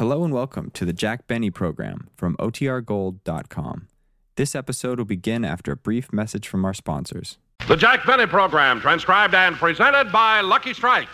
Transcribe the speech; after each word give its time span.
Hello 0.00 0.24
and 0.24 0.32
welcome 0.32 0.70
to 0.70 0.86
the 0.86 0.94
Jack 0.94 1.26
Benny 1.26 1.50
program 1.50 2.08
from 2.16 2.34
OTRGold.com. 2.38 3.88
This 4.36 4.54
episode 4.54 4.96
will 4.96 5.04
begin 5.04 5.44
after 5.44 5.72
a 5.72 5.76
brief 5.76 6.10
message 6.10 6.48
from 6.48 6.64
our 6.64 6.72
sponsors. 6.72 7.36
The 7.68 7.76
Jack 7.76 8.06
Benny 8.06 8.24
program, 8.26 8.80
transcribed 8.80 9.34
and 9.34 9.56
presented 9.56 10.10
by 10.10 10.40
Lucky 10.40 10.72
Strike. 10.72 11.06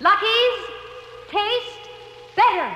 Lucky's 0.00 0.64
taste 1.28 1.90
better. 2.34 2.74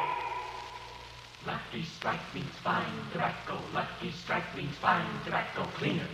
Lucky 1.46 1.82
Strike 1.96 2.20
means 2.34 2.54
fine 2.62 2.84
tobacco. 3.12 3.58
Lucky 3.72 4.10
Strike 4.10 4.54
means 4.54 4.76
fine 4.82 5.06
tobacco. 5.24 5.64
Cleaner, 5.78 6.06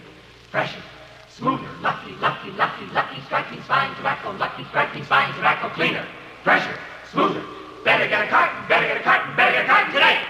fresher, 0.53 0.83
smoother. 1.29 1.67
Lucky, 1.83 2.13
lucky, 2.21 2.53
lucky, 2.53 2.87
Lucky 2.95 3.21
Strike 3.23 3.51
means 3.51 3.65
fine 3.65 3.97
tobacco. 3.97 4.31
Lucky 4.31 4.63
Strike 4.67 4.95
means 4.95 5.09
fine 5.09 5.35
tobacco. 5.35 5.71
Cleaner, 5.71 6.07
fresher, 6.45 6.79
smoother. 7.11 7.43
Better 7.85 8.09
get 8.09 8.27
a 8.27 8.29
carton. 8.29 8.69
Better 8.69 8.87
get 8.87 8.97
a 8.99 9.03
carton. 9.03 9.37
Better 9.37 9.53
get 9.53 9.65
a 9.65 9.69
carton 9.69 9.93
today. 9.95 10.21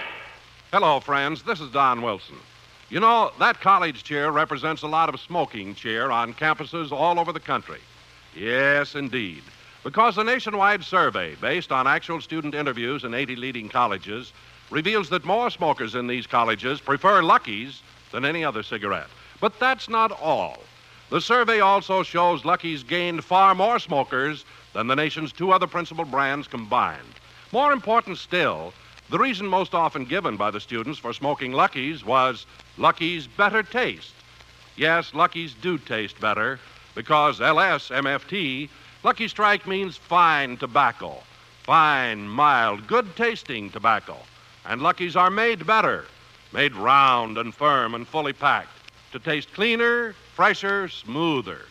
Hello, 0.71 0.99
friends. 1.01 1.43
This 1.43 1.59
is 1.59 1.69
Don 1.69 2.01
Wilson. 2.01 2.37
You 2.89 2.99
know, 2.99 3.31
that 3.39 3.59
college 3.59 4.03
cheer 4.03 4.31
represents 4.31 4.83
a 4.83 4.87
lot 4.87 5.09
of 5.09 5.19
smoking 5.19 5.75
cheer 5.75 6.11
on 6.11 6.33
campuses 6.33 6.91
all 6.91 7.19
over 7.19 7.33
the 7.33 7.39
country. 7.39 7.79
Yes, 8.35 8.95
indeed. 8.95 9.43
Because 9.83 10.17
a 10.17 10.23
nationwide 10.23 10.83
survey 10.83 11.35
based 11.35 11.71
on 11.71 11.87
actual 11.87 12.21
student 12.21 12.55
interviews 12.55 13.03
in 13.03 13.13
80 13.13 13.35
leading 13.35 13.67
colleges 13.67 14.31
reveals 14.69 15.09
that 15.09 15.25
more 15.25 15.49
smokers 15.49 15.95
in 15.95 16.07
these 16.07 16.27
colleges 16.27 16.79
prefer 16.79 17.21
Lucky's 17.21 17.81
than 18.11 18.23
any 18.23 18.45
other 18.45 18.63
cigarette. 18.63 19.09
But 19.41 19.59
that's 19.59 19.89
not 19.89 20.11
all. 20.21 20.59
The 21.09 21.19
survey 21.19 21.59
also 21.59 22.03
shows 22.03 22.45
Lucky's 22.45 22.83
gained 22.83 23.25
far 23.25 23.53
more 23.53 23.79
smokers 23.79 24.45
than 24.73 24.87
the 24.87 24.95
nation's 24.95 25.33
two 25.33 25.51
other 25.51 25.67
principal 25.67 26.05
brands 26.05 26.47
combined. 26.47 27.19
More 27.51 27.73
important 27.73 28.17
still, 28.17 28.73
the 29.09 29.19
reason 29.19 29.45
most 29.45 29.75
often 29.75 30.05
given 30.05 30.37
by 30.37 30.51
the 30.51 30.61
students 30.61 30.97
for 30.97 31.11
smoking 31.11 31.51
Lucky's 31.51 32.05
was 32.05 32.45
Lucky's 32.77 33.27
better 33.27 33.61
taste. 33.61 34.13
Yes, 34.77 35.13
Lucky's 35.13 35.53
do 35.53 35.77
taste 35.77 36.19
better 36.21 36.61
because 36.95 37.41
LS 37.41 37.89
MFT, 37.89 38.69
Lucky 39.03 39.27
Strike 39.27 39.67
means 39.67 39.97
fine 39.97 40.55
tobacco. 40.55 41.17
Fine, 41.63 42.27
mild, 42.29 42.87
good 42.87 43.17
tasting 43.17 43.69
tobacco. 43.69 44.15
And 44.65 44.81
Lucky's 44.81 45.17
are 45.17 45.29
made 45.29 45.67
better, 45.67 46.05
made 46.53 46.73
round 46.73 47.37
and 47.37 47.53
firm 47.53 47.95
and 47.95 48.07
fully 48.07 48.33
packed 48.33 48.77
to 49.11 49.19
taste 49.19 49.51
cleaner, 49.53 50.13
fresher, 50.35 50.87
smoother. 50.87 51.65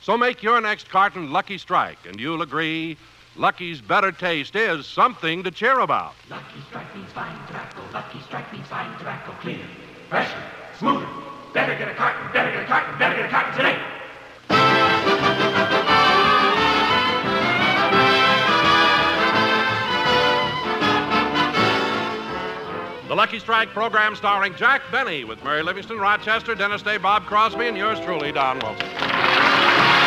So 0.00 0.16
make 0.16 0.44
your 0.44 0.60
next 0.60 0.88
carton 0.88 1.32
Lucky 1.32 1.58
Strike, 1.58 1.98
and 2.06 2.20
you'll 2.20 2.42
agree 2.42 2.96
Lucky's 3.36 3.80
better 3.80 4.12
taste 4.12 4.54
is 4.54 4.86
something 4.86 5.42
to 5.42 5.50
cheer 5.50 5.80
about. 5.80 6.14
Lucky 6.30 6.60
Strike 6.68 6.94
means 6.94 7.10
fine 7.10 7.46
tobacco. 7.48 7.82
Lucky 7.92 8.20
Strike 8.20 8.52
means 8.52 8.66
fine 8.68 8.96
tobacco. 8.96 9.32
Cleaner, 9.40 9.66
fresher, 10.08 10.38
smoother. 10.78 11.06
Better 11.52 11.76
get 11.76 11.88
a 11.88 11.94
carton. 11.94 12.32
Better 12.32 12.52
get 12.52 12.62
a 12.62 12.66
carton. 12.66 12.96
Better 12.96 13.16
get 13.16 13.26
a 13.26 13.28
carton 13.28 13.56
today. 13.56 13.78
The 23.08 23.14
Lucky 23.16 23.40
Strike 23.40 23.70
program 23.70 24.14
starring 24.14 24.54
Jack 24.54 24.82
Benny 24.92 25.24
with 25.24 25.42
Mary 25.42 25.62
Livingstone, 25.62 25.98
Rochester, 25.98 26.54
Dennis 26.54 26.82
Day, 26.82 26.98
Bob 26.98 27.24
Crosby, 27.26 27.66
and 27.66 27.76
yours 27.76 27.98
truly, 28.00 28.30
Don 28.30 28.60
Wilson. 28.60 30.03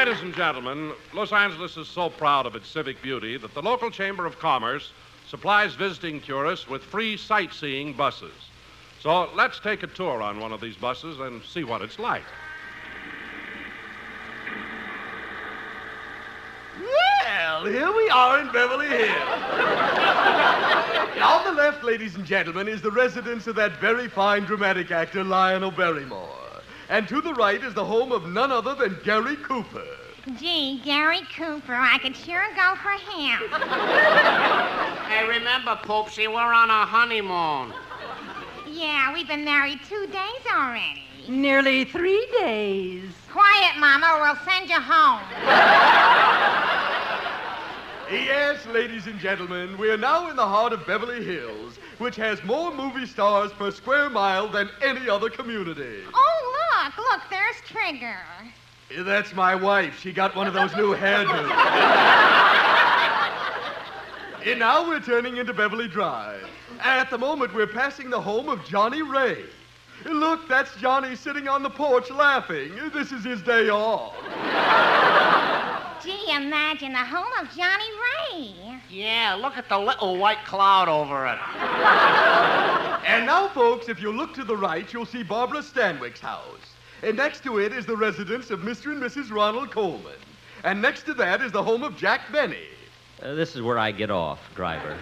Ladies 0.00 0.22
and 0.22 0.34
gentlemen, 0.34 0.92
Los 1.12 1.30
Angeles 1.30 1.76
is 1.76 1.86
so 1.86 2.08
proud 2.08 2.46
of 2.46 2.56
its 2.56 2.66
civic 2.66 3.02
beauty 3.02 3.36
that 3.36 3.52
the 3.52 3.60
local 3.60 3.90
Chamber 3.90 4.24
of 4.24 4.38
Commerce 4.38 4.92
supplies 5.28 5.74
visiting 5.74 6.22
tourists 6.22 6.66
with 6.66 6.82
free 6.82 7.18
sightseeing 7.18 7.92
buses. 7.92 8.32
So 9.00 9.28
let's 9.34 9.60
take 9.60 9.82
a 9.82 9.86
tour 9.86 10.22
on 10.22 10.40
one 10.40 10.52
of 10.52 10.62
these 10.62 10.74
buses 10.74 11.20
and 11.20 11.42
see 11.42 11.64
what 11.64 11.82
it's 11.82 11.98
like. 11.98 12.22
Well, 16.80 17.66
here 17.66 17.94
we 17.94 18.08
are 18.08 18.40
in 18.40 18.50
Beverly 18.52 18.86
Hills. 18.86 19.04
on 21.22 21.44
the 21.44 21.52
left, 21.52 21.84
ladies 21.84 22.14
and 22.14 22.24
gentlemen, 22.24 22.68
is 22.68 22.80
the 22.80 22.90
residence 22.90 23.46
of 23.48 23.56
that 23.56 23.78
very 23.82 24.08
fine 24.08 24.44
dramatic 24.44 24.92
actor, 24.92 25.22
Lionel 25.22 25.70
Barrymore. 25.70 26.49
And 26.90 27.06
to 27.06 27.20
the 27.20 27.32
right 27.34 27.62
is 27.62 27.72
the 27.72 27.84
home 27.84 28.10
of 28.10 28.26
none 28.26 28.50
other 28.50 28.74
than 28.74 28.98
Gary 29.04 29.36
Cooper. 29.36 29.86
Gee, 30.40 30.80
Gary 30.84 31.20
Cooper, 31.36 31.72
I 31.72 31.98
could 31.98 32.16
sure 32.16 32.44
go 32.56 32.74
for 32.82 32.90
him. 32.90 33.40
Hey, 35.10 35.26
remember, 35.26 35.74
Poopsie, 35.82 36.28
we're 36.28 36.52
on 36.52 36.70
a 36.70 36.86
honeymoon. 36.86 37.74
Yeah, 38.68 39.12
we've 39.12 39.26
been 39.26 39.44
married 39.44 39.80
two 39.88 40.06
days 40.06 40.52
already. 40.52 41.02
Nearly 41.28 41.84
three 41.84 42.26
days. 42.38 43.10
Quiet, 43.28 43.76
Mama, 43.78 44.06
or 44.14 44.22
we'll 44.22 44.36
send 44.44 44.68
you 44.68 44.80
home. 44.80 45.20
Yes, 48.10 48.66
ladies 48.66 49.06
and 49.06 49.20
gentlemen, 49.20 49.78
we 49.78 49.88
are 49.88 49.96
now 49.96 50.30
in 50.30 50.36
the 50.36 50.46
heart 50.46 50.72
of 50.72 50.84
Beverly 50.84 51.24
Hills, 51.24 51.78
which 51.98 52.16
has 52.16 52.42
more 52.42 52.74
movie 52.74 53.06
stars 53.06 53.52
per 53.52 53.70
square 53.70 54.10
mile 54.10 54.48
than 54.48 54.68
any 54.82 55.08
other 55.08 55.30
community. 55.30 56.02
Oh, 56.12 56.29
look, 56.84 56.98
look, 56.98 57.20
there's 57.30 57.56
Trigger. 57.66 58.16
That's 59.04 59.34
my 59.34 59.54
wife. 59.54 59.98
She 60.00 60.12
got 60.12 60.34
one 60.34 60.46
of 60.46 60.54
those 60.54 60.74
new 60.74 60.94
hairdos. 60.94 61.50
and 64.46 64.58
now 64.58 64.88
we're 64.88 65.00
turning 65.00 65.36
into 65.36 65.52
Beverly 65.54 65.88
Drive. 65.88 66.48
At 66.80 67.10
the 67.10 67.18
moment, 67.18 67.54
we're 67.54 67.66
passing 67.66 68.10
the 68.10 68.20
home 68.20 68.48
of 68.48 68.64
Johnnie 68.64 69.02
Ray. 69.02 69.44
Look, 70.06 70.48
that's 70.48 70.74
Johnny 70.76 71.14
sitting 71.14 71.46
on 71.46 71.62
the 71.62 71.70
porch 71.70 72.10
laughing. 72.10 72.72
This 72.92 73.12
is 73.12 73.22
his 73.22 73.42
day 73.42 73.68
off. 73.68 74.14
Gee, 76.02 76.32
imagine 76.32 76.92
the 76.92 76.98
home 76.98 77.30
of 77.38 77.54
Johnnie 77.54 77.84
Ray. 78.32 78.80
Yeah, 78.88 79.34
look 79.40 79.58
at 79.58 79.68
the 79.68 79.78
little 79.78 80.16
white 80.16 80.42
cloud 80.46 80.88
over 80.88 81.26
it. 81.26 81.38
And 83.06 83.26
now, 83.26 83.48
folks, 83.48 83.88
if 83.88 84.00
you 84.00 84.10
look 84.10 84.32
to 84.34 84.44
the 84.44 84.56
right, 84.56 84.90
you'll 84.92 85.04
see 85.04 85.22
Barbara 85.22 85.60
Stanwyck's 85.60 86.20
house. 86.20 86.69
And 87.02 87.16
next 87.16 87.42
to 87.44 87.58
it 87.58 87.72
is 87.72 87.86
the 87.86 87.96
residence 87.96 88.50
of 88.50 88.60
Mr. 88.60 88.92
and 88.92 89.02
Mrs. 89.02 89.30
Ronald 89.30 89.70
Colman. 89.70 90.16
And 90.64 90.82
next 90.82 91.04
to 91.04 91.14
that 91.14 91.40
is 91.40 91.52
the 91.52 91.62
home 91.62 91.82
of 91.82 91.96
Jack 91.96 92.30
Benny. 92.32 92.58
Uh, 93.22 93.34
this 93.34 93.56
is 93.56 93.62
where 93.62 93.78
I 93.78 93.90
get 93.92 94.10
off, 94.10 94.40
driver. 94.54 94.96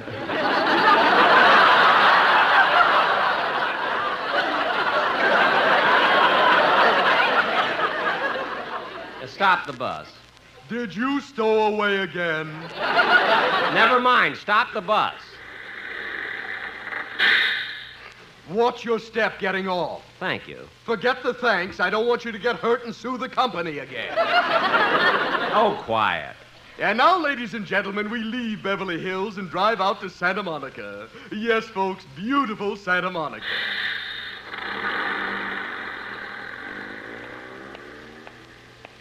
Uh, 9.20 9.26
Stop 9.26 9.66
the 9.66 9.72
bus. 9.72 10.08
Did 10.68 10.94
you 10.94 11.20
stow 11.20 11.72
away 11.72 11.98
again? 11.98 12.52
Never 13.72 14.00
mind. 14.00 14.36
Stop 14.36 14.72
the 14.74 14.80
bus. 14.80 15.14
Watch 18.50 18.84
your 18.84 18.98
step 18.98 19.38
getting 19.38 19.68
off. 19.68 20.02
Thank 20.18 20.48
you. 20.48 20.60
Forget 20.84 21.22
the 21.22 21.34
thanks. 21.34 21.80
I 21.80 21.90
don't 21.90 22.06
want 22.06 22.24
you 22.24 22.32
to 22.32 22.38
get 22.38 22.56
hurt 22.56 22.84
and 22.84 22.94
sue 22.94 23.18
the 23.18 23.28
company 23.28 23.78
again. 23.78 24.16
Oh, 25.50 25.82
quiet. 25.86 26.36
And 26.78 26.98
now, 26.98 27.18
ladies 27.18 27.54
and 27.54 27.64
gentlemen, 27.64 28.10
we 28.10 28.22
leave 28.22 28.62
Beverly 28.62 29.00
Hills 29.00 29.38
and 29.38 29.50
drive 29.50 29.80
out 29.80 30.00
to 30.02 30.10
Santa 30.10 30.42
Monica. 30.42 31.08
Yes, 31.32 31.64
folks, 31.64 32.04
beautiful 32.14 32.76
Santa 32.76 33.10
Monica. 33.10 33.44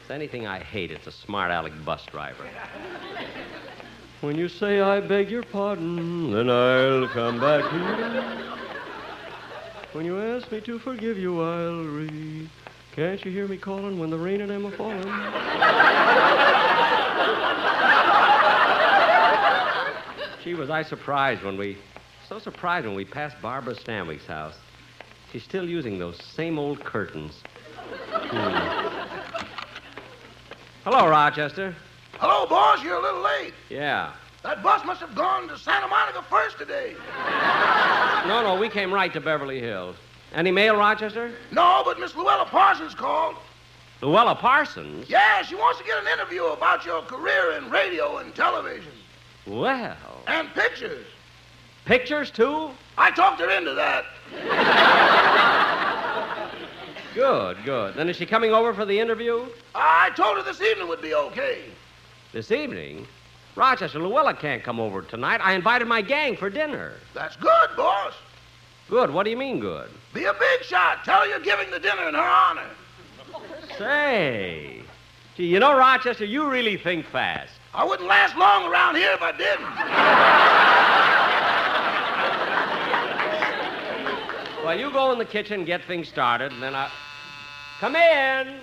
It's 0.01 0.09
anything 0.09 0.47
I 0.47 0.59
hate, 0.59 0.89
it's 0.89 1.05
a 1.05 1.11
smart 1.11 1.51
aleck 1.51 1.73
bus 1.85 2.05
driver. 2.05 2.47
When 4.21 4.37
you 4.37 4.47
say 4.47 4.79
I 4.79 5.01
beg 5.01 5.29
your 5.29 5.43
pardon, 5.43 6.31
then 6.31 6.49
I'll 6.49 7.07
come 7.09 7.39
back 7.39 7.69
here. 7.71 8.66
When 9.97 10.05
you 10.05 10.21
ask 10.21 10.51
me 10.51 10.61
to 10.61 10.77
forgive 10.77 11.17
you, 11.17 11.41
I'll 11.41 11.83
read. 11.83 12.47
Can't 12.95 13.25
you 13.25 13.31
hear 13.31 13.47
me 13.47 13.57
calling 13.57 13.97
when 13.97 14.11
the 14.11 14.17
rain 14.19 14.41
and 14.41 14.51
them 14.51 14.67
are 14.67 14.71
falling? 14.71 15.01
Gee, 20.43 20.53
was 20.53 20.69
I 20.69 20.83
surprised 20.83 21.41
when 21.41 21.57
we, 21.57 21.79
so 22.29 22.37
surprised 22.37 22.85
when 22.85 22.95
we 22.95 23.05
passed 23.05 23.41
Barbara 23.41 23.73
Stanwyck's 23.73 24.27
house. 24.27 24.59
She's 25.31 25.41
still 25.41 25.67
using 25.67 25.97
those 25.97 26.23
same 26.23 26.59
old 26.59 26.79
curtains. 26.79 27.41
Hmm. 28.11 29.47
Hello, 30.83 31.09
Rochester. 31.09 31.75
Hello, 32.19 32.45
boss. 32.45 32.83
You're 32.83 32.97
a 32.97 33.01
little 33.01 33.23
late. 33.23 33.55
Yeah. 33.71 34.13
That 34.43 34.63
bus 34.63 34.85
must 34.85 35.01
have 35.01 35.15
gone 35.15 35.47
to 35.49 35.57
Santa 35.57 35.87
Monica 35.87 36.21
first 36.29 36.57
today. 36.57 36.95
No, 38.27 38.43
no, 38.43 38.55
we 38.59 38.69
came 38.69 38.93
right 38.93 39.11
to 39.13 39.19
Beverly 39.19 39.59
Hills. 39.59 39.95
Any 40.33 40.51
mail, 40.51 40.75
Rochester? 40.75 41.31
No, 41.51 41.81
but 41.85 41.99
Miss 41.99 42.13
Louella 42.13 42.45
Parsons 42.45 42.93
called. 42.93 43.35
Louella 44.01 44.37
Parsons? 44.37 45.09
Yeah, 45.09 45.41
she 45.41 45.55
wants 45.55 45.79
to 45.79 45.85
get 45.85 45.97
an 45.97 46.07
interview 46.07 46.43
about 46.45 46.85
your 46.85 47.01
career 47.01 47.53
in 47.57 47.69
radio 47.69 48.17
and 48.17 48.33
television. 48.35 48.91
Well, 49.47 49.95
And 50.27 50.53
pictures. 50.53 51.05
pictures 51.85 52.29
too? 52.29 52.69
I 52.97 53.11
talked 53.11 53.39
her 53.41 53.49
into 53.49 53.73
that. 53.73 54.05
Good, 57.15 57.57
good. 57.65 57.95
Then 57.95 58.09
is 58.09 58.17
she 58.17 58.25
coming 58.27 58.51
over 58.53 58.73
for 58.73 58.85
the 58.85 58.99
interview? 58.99 59.47
I 59.73 60.11
told 60.15 60.37
her 60.37 60.43
this 60.43 60.61
evening 60.61 60.87
would 60.89 61.01
be 61.01 61.15
okay. 61.15 61.63
This 62.33 62.51
evening? 62.51 63.07
Rochester, 63.57 63.99
Louella 63.99 64.39
can't 64.39 64.63
come 64.63 64.79
over 64.79 65.01
tonight. 65.01 65.41
I 65.43 65.53
invited 65.53 65.87
my 65.87 66.03
gang 66.03 66.37
for 66.37 66.47
dinner. 66.47 66.93
That's 67.15 67.35
good, 67.37 67.69
boss. 67.75 68.13
Good. 68.87 69.09
What 69.09 69.23
do 69.23 69.31
you 69.31 69.37
mean, 69.37 69.59
good? 69.59 69.89
Be 70.13 70.25
a 70.25 70.33
big 70.33 70.61
shot. 70.61 71.03
Tell 71.03 71.21
her 71.21 71.25
you're 71.25 71.39
giving 71.39 71.71
the 71.71 71.79
dinner 71.79 72.07
in 72.07 72.13
her 72.13 72.21
honor. 72.21 72.69
Say. 73.77 74.83
Gee, 75.35 75.47
you 75.47 75.59
know, 75.59 75.75
Rochester, 75.75 76.23
you 76.23 76.47
really 76.47 76.77
think 76.77 77.07
fast. 77.07 77.51
I 77.73 77.83
wouldn't 77.83 78.07
last 78.07 78.37
long 78.37 78.71
around 78.71 78.95
here 78.95 79.11
if 79.11 79.21
I 79.23 79.31
didn't. 79.31 79.65
Well, 84.63 84.77
you 84.79 84.91
go 84.91 85.11
in 85.13 85.17
the 85.17 85.25
kitchen 85.25 85.61
and 85.61 85.65
get 85.65 85.83
things 85.85 86.07
started, 86.07 86.51
and 86.51 86.61
then 86.61 86.75
I. 86.75 86.91
Come 87.79 87.95
in. 87.95 88.59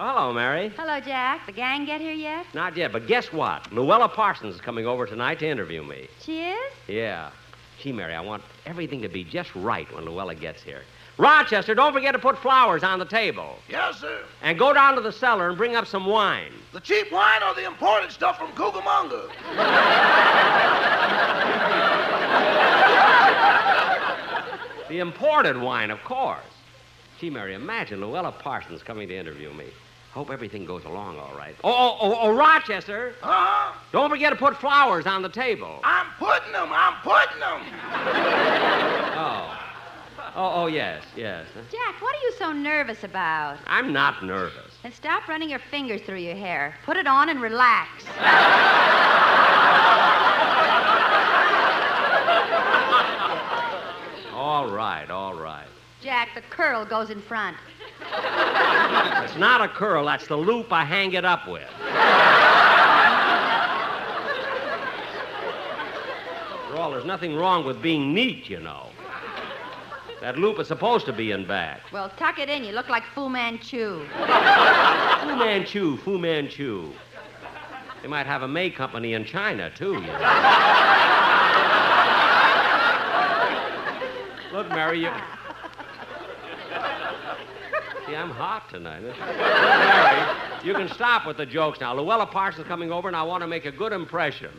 Hello, 0.00 0.32
Mary. 0.32 0.72
Hello, 0.76 1.00
Jack. 1.00 1.44
The 1.46 1.50
gang 1.50 1.84
get 1.84 2.00
here 2.00 2.12
yet? 2.12 2.46
Not 2.54 2.76
yet, 2.76 2.92
but 2.92 3.08
guess 3.08 3.32
what? 3.32 3.64
Louella 3.72 4.08
Parsons 4.08 4.54
is 4.54 4.60
coming 4.60 4.86
over 4.86 5.06
tonight 5.06 5.40
to 5.40 5.48
interview 5.48 5.82
me. 5.82 6.06
She 6.22 6.50
is? 6.50 6.72
Yeah. 6.86 7.30
Gee, 7.82 7.90
Mary, 7.90 8.14
I 8.14 8.20
want 8.20 8.44
everything 8.64 9.02
to 9.02 9.08
be 9.08 9.24
just 9.24 9.52
right 9.56 9.92
when 9.92 10.04
Louella 10.04 10.38
gets 10.38 10.62
here. 10.62 10.82
Rochester, 11.16 11.74
don't 11.74 11.92
forget 11.92 12.12
to 12.12 12.20
put 12.20 12.38
flowers 12.38 12.84
on 12.84 13.00
the 13.00 13.06
table. 13.06 13.56
Yes, 13.68 13.98
sir. 13.98 14.20
And 14.40 14.56
go 14.56 14.72
down 14.72 14.94
to 14.94 15.00
the 15.00 15.10
cellar 15.10 15.48
and 15.48 15.58
bring 15.58 15.74
up 15.74 15.84
some 15.84 16.06
wine. 16.06 16.52
The 16.72 16.78
cheap 16.78 17.10
wine 17.10 17.42
or 17.42 17.54
the 17.54 17.66
imported 17.66 18.12
stuff 18.12 18.38
from 18.38 18.52
Cucamonga? 18.52 19.28
The 24.88 25.00
imported 25.00 25.60
wine, 25.60 25.90
of 25.90 26.02
course. 26.02 26.40
Gee, 27.20 27.28
Mary, 27.28 27.52
imagine 27.52 28.00
Louella 28.00 28.32
Parsons 28.38 28.82
coming 28.82 29.06
to 29.08 29.14
interview 29.14 29.52
me. 29.52 29.66
Hope 30.12 30.30
everything 30.30 30.64
goes 30.64 30.84
along 30.84 31.18
all 31.18 31.34
right. 31.36 31.54
Oh, 31.62 31.70
oh, 31.72 31.96
oh, 32.00 32.18
oh 32.22 32.34
Rochester, 32.34 33.14
Uh-huh. 33.22 33.72
don't 33.92 34.10
forget 34.10 34.30
to 34.32 34.36
put 34.36 34.56
flowers 34.56 35.06
on 35.06 35.22
the 35.22 35.28
table. 35.28 35.80
I'm 35.84 36.06
putting 36.18 36.52
them. 36.52 36.68
I'm 36.72 36.94
putting 37.02 37.38
them. 37.40 37.60
Oh. 39.16 39.54
Oh, 40.34 40.52
oh, 40.62 40.66
yes, 40.66 41.02
yes. 41.16 41.46
Jack, 41.70 42.00
what 42.00 42.14
are 42.14 42.20
you 42.22 42.32
so 42.38 42.52
nervous 42.52 43.02
about? 43.02 43.58
I'm 43.66 43.92
not 43.92 44.22
nervous. 44.24 44.72
And 44.84 44.92
stop 44.94 45.26
running 45.28 45.50
your 45.50 45.58
fingers 45.58 46.00
through 46.02 46.18
your 46.18 46.36
hair. 46.36 46.74
Put 46.84 46.96
it 46.96 47.06
on 47.06 47.28
and 47.28 47.40
relax. 47.40 48.04
All 54.32 54.70
right, 54.70 55.10
all 55.10 55.34
right. 55.34 55.66
Jack, 56.00 56.28
the 56.34 56.40
curl 56.42 56.84
goes 56.84 57.10
in 57.10 57.20
front. 57.20 57.56
It's 59.24 59.36
not 59.36 59.60
a 59.60 59.68
curl, 59.68 60.06
that's 60.06 60.26
the 60.26 60.36
loop 60.36 60.72
I 60.72 60.84
hang 60.84 61.12
it 61.12 61.24
up 61.24 61.46
with. 61.46 61.68
After 66.64 66.76
all, 66.76 66.90
there's 66.90 67.04
nothing 67.04 67.36
wrong 67.36 67.64
with 67.64 67.82
being 67.82 68.14
neat, 68.14 68.48
you 68.48 68.60
know. 68.60 68.90
That 70.20 70.36
loop 70.36 70.58
is 70.58 70.66
supposed 70.66 71.06
to 71.06 71.12
be 71.12 71.30
in 71.30 71.46
back. 71.46 71.82
Well, 71.92 72.10
tuck 72.16 72.38
it 72.40 72.48
in. 72.48 72.64
You 72.64 72.72
look 72.72 72.88
like 72.88 73.04
Fu 73.14 73.28
Manchu. 73.28 74.04
Fu 74.08 75.36
Manchu, 75.36 75.96
Fu 75.98 76.18
Manchu. 76.18 76.92
They 78.02 78.08
might 78.08 78.26
have 78.26 78.42
a 78.42 78.48
May 78.48 78.70
company 78.70 79.14
in 79.14 79.24
China, 79.24 79.70
too, 79.70 79.94
you 79.94 80.00
know. 80.00 80.18
Look, 84.52 84.68
Mary, 84.70 85.00
you. 85.02 85.12
See, 88.08 88.16
I'm 88.16 88.30
hot 88.30 88.70
tonight. 88.70 89.02
You 90.64 90.72
can 90.72 90.88
stop 90.88 91.26
with 91.26 91.36
the 91.36 91.44
jokes 91.44 91.78
now. 91.80 91.94
Louella 91.94 92.30
Parsons 92.30 92.66
coming 92.66 92.90
over, 92.90 93.06
and 93.06 93.16
I 93.16 93.22
want 93.22 93.42
to 93.42 93.46
make 93.46 93.66
a 93.66 93.70
good 93.70 93.92
impression. 93.92 94.50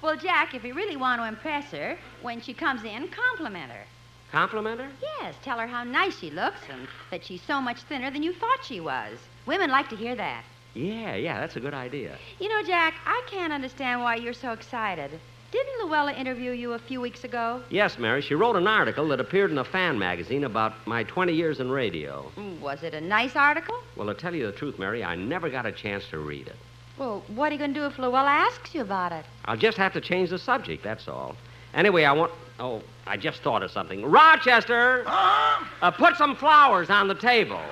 Well, 0.00 0.16
Jack, 0.16 0.54
if 0.54 0.64
you 0.64 0.72
really 0.72 0.96
want 0.96 1.20
to 1.20 1.28
impress 1.28 1.66
her, 1.72 1.98
when 2.22 2.40
she 2.40 2.54
comes 2.54 2.84
in, 2.84 3.08
compliment 3.08 3.70
her. 3.70 3.84
Compliment 4.32 4.80
her? 4.80 4.88
Yes, 5.20 5.34
tell 5.42 5.58
her 5.58 5.66
how 5.66 5.84
nice 5.84 6.18
she 6.18 6.30
looks 6.30 6.60
and 6.70 6.88
that 7.10 7.24
she's 7.24 7.42
so 7.42 7.60
much 7.60 7.82
thinner 7.82 8.10
than 8.10 8.22
you 8.22 8.32
thought 8.32 8.64
she 8.64 8.80
was. 8.80 9.18
Women 9.44 9.70
like 9.70 9.88
to 9.90 9.96
hear 9.96 10.14
that. 10.14 10.44
Yeah, 10.74 11.14
yeah, 11.16 11.40
that's 11.40 11.56
a 11.56 11.60
good 11.60 11.74
idea. 11.74 12.16
You 12.38 12.48
know, 12.48 12.62
Jack, 12.62 12.94
I 13.04 13.22
can't 13.26 13.52
understand 13.52 14.00
why 14.00 14.16
you're 14.16 14.32
so 14.32 14.52
excited. 14.52 15.10
Didn't 15.56 15.88
Louella 15.88 16.14
interview 16.14 16.50
you 16.50 16.74
a 16.74 16.78
few 16.78 17.00
weeks 17.00 17.24
ago? 17.24 17.62
Yes, 17.70 17.98
Mary, 17.98 18.20
she 18.20 18.34
wrote 18.34 18.56
an 18.56 18.66
article 18.66 19.08
that 19.08 19.20
appeared 19.20 19.50
in 19.50 19.56
a 19.56 19.64
fan 19.64 19.98
magazine 19.98 20.44
about 20.44 20.74
my 20.86 21.02
20 21.04 21.32
years 21.32 21.60
in 21.60 21.70
radio. 21.70 22.30
Was 22.60 22.82
it 22.82 22.92
a 22.92 23.00
nice 23.00 23.36
article? 23.36 23.74
Well, 23.96 24.06
to 24.08 24.12
tell 24.12 24.34
you 24.34 24.44
the 24.44 24.52
truth, 24.52 24.78
Mary, 24.78 25.02
I 25.02 25.16
never 25.16 25.48
got 25.48 25.64
a 25.64 25.72
chance 25.72 26.06
to 26.10 26.18
read 26.18 26.46
it. 26.48 26.56
Well, 26.98 27.24
what 27.28 27.48
are 27.48 27.54
you 27.54 27.58
going 27.58 27.72
to 27.72 27.80
do 27.80 27.86
if 27.86 27.94
Louella 27.94 28.26
asks 28.28 28.74
you 28.74 28.82
about 28.82 29.12
it? 29.12 29.24
I'll 29.46 29.56
just 29.56 29.78
have 29.78 29.94
to 29.94 30.00
change 30.02 30.28
the 30.28 30.38
subject, 30.38 30.84
that's 30.84 31.08
all. 31.08 31.34
Anyway, 31.72 32.04
I 32.04 32.12
want. 32.12 32.32
Oh, 32.58 32.82
I 33.06 33.16
just 33.16 33.40
thought 33.40 33.62
of 33.62 33.70
something. 33.70 34.04
Rochester! 34.04 35.04
Uh-huh. 35.06 35.64
Uh, 35.80 35.90
put 35.90 36.16
some 36.16 36.36
flowers 36.36 36.90
on 36.90 37.08
the 37.08 37.14
table. 37.14 37.62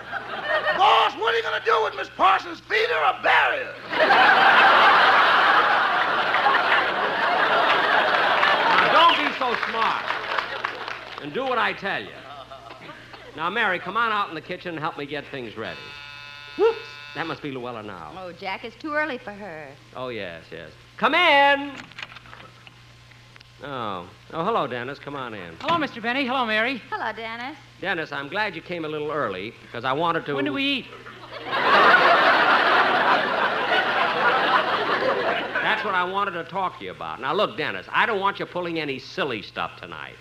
Boss, 0.78 1.12
what 1.16 1.34
are 1.34 1.36
you 1.36 1.42
going 1.42 1.60
to 1.60 1.66
do 1.66 1.84
with 1.84 1.94
Miss 1.96 2.08
Parsons' 2.16 2.60
feet 2.60 2.88
or 2.88 3.02
a 3.02 3.20
barrier? 3.22 3.75
Now, 8.84 8.92
don't 8.92 9.16
be 9.16 9.23
so 9.38 9.54
smart. 9.70 10.04
And 11.22 11.32
do 11.32 11.44
what 11.44 11.58
I 11.58 11.72
tell 11.72 12.02
you. 12.02 12.10
Now, 13.36 13.50
Mary, 13.50 13.78
come 13.78 13.96
on 13.96 14.12
out 14.12 14.28
in 14.28 14.34
the 14.34 14.40
kitchen 14.40 14.70
and 14.70 14.78
help 14.78 14.96
me 14.96 15.06
get 15.06 15.25
things 15.31 15.56
ready. 15.56 15.81
Whoops! 16.56 16.88
That 17.14 17.26
must 17.26 17.42
be 17.42 17.50
Luella 17.50 17.82
now. 17.82 18.12
Oh, 18.16 18.32
Jack, 18.32 18.64
it's 18.64 18.76
too 18.76 18.92
early 18.92 19.19
for 19.19 19.32
her. 19.32 19.69
Oh, 19.96 20.08
yes, 20.08 20.44
yes. 20.50 20.70
Come 20.96 21.14
in! 21.14 21.72
Oh. 23.62 24.08
Oh, 24.32 24.44
hello, 24.44 24.66
Dennis. 24.66 24.98
Come 24.98 25.16
on 25.16 25.32
in. 25.32 25.56
Hello, 25.60 25.78
Mr. 25.84 26.02
Benny. 26.02 26.26
Hello, 26.26 26.44
Mary. 26.44 26.82
Hello, 26.90 27.12
Dennis. 27.12 27.56
Dennis, 27.81 28.12
I'm 28.12 28.29
glad 28.29 28.55
you 28.55 28.60
came 28.60 28.84
a 28.84 28.88
little 28.88 29.10
early 29.10 29.55
because 29.62 29.84
I 29.84 29.93
wanted 29.93 30.26
to. 30.26 30.34
When 30.34 30.44
do 30.44 30.53
we 30.53 30.64
eat? 30.64 30.86
That's 35.84 35.93
what 35.93 36.00
I 36.00 36.10
wanted 36.10 36.31
to 36.31 36.44
talk 36.44 36.79
to 36.79 36.84
you 36.86 36.93
about. 36.93 37.20
Now, 37.20 37.34
look, 37.34 37.58
Dennis, 37.58 37.86
I 37.93 38.06
don't 38.06 38.19
want 38.19 38.38
you 38.38 38.46
pulling 38.46 38.81
any 38.81 38.98
silly 38.98 39.43
stuff 39.43 39.79
tonight. 39.79 40.14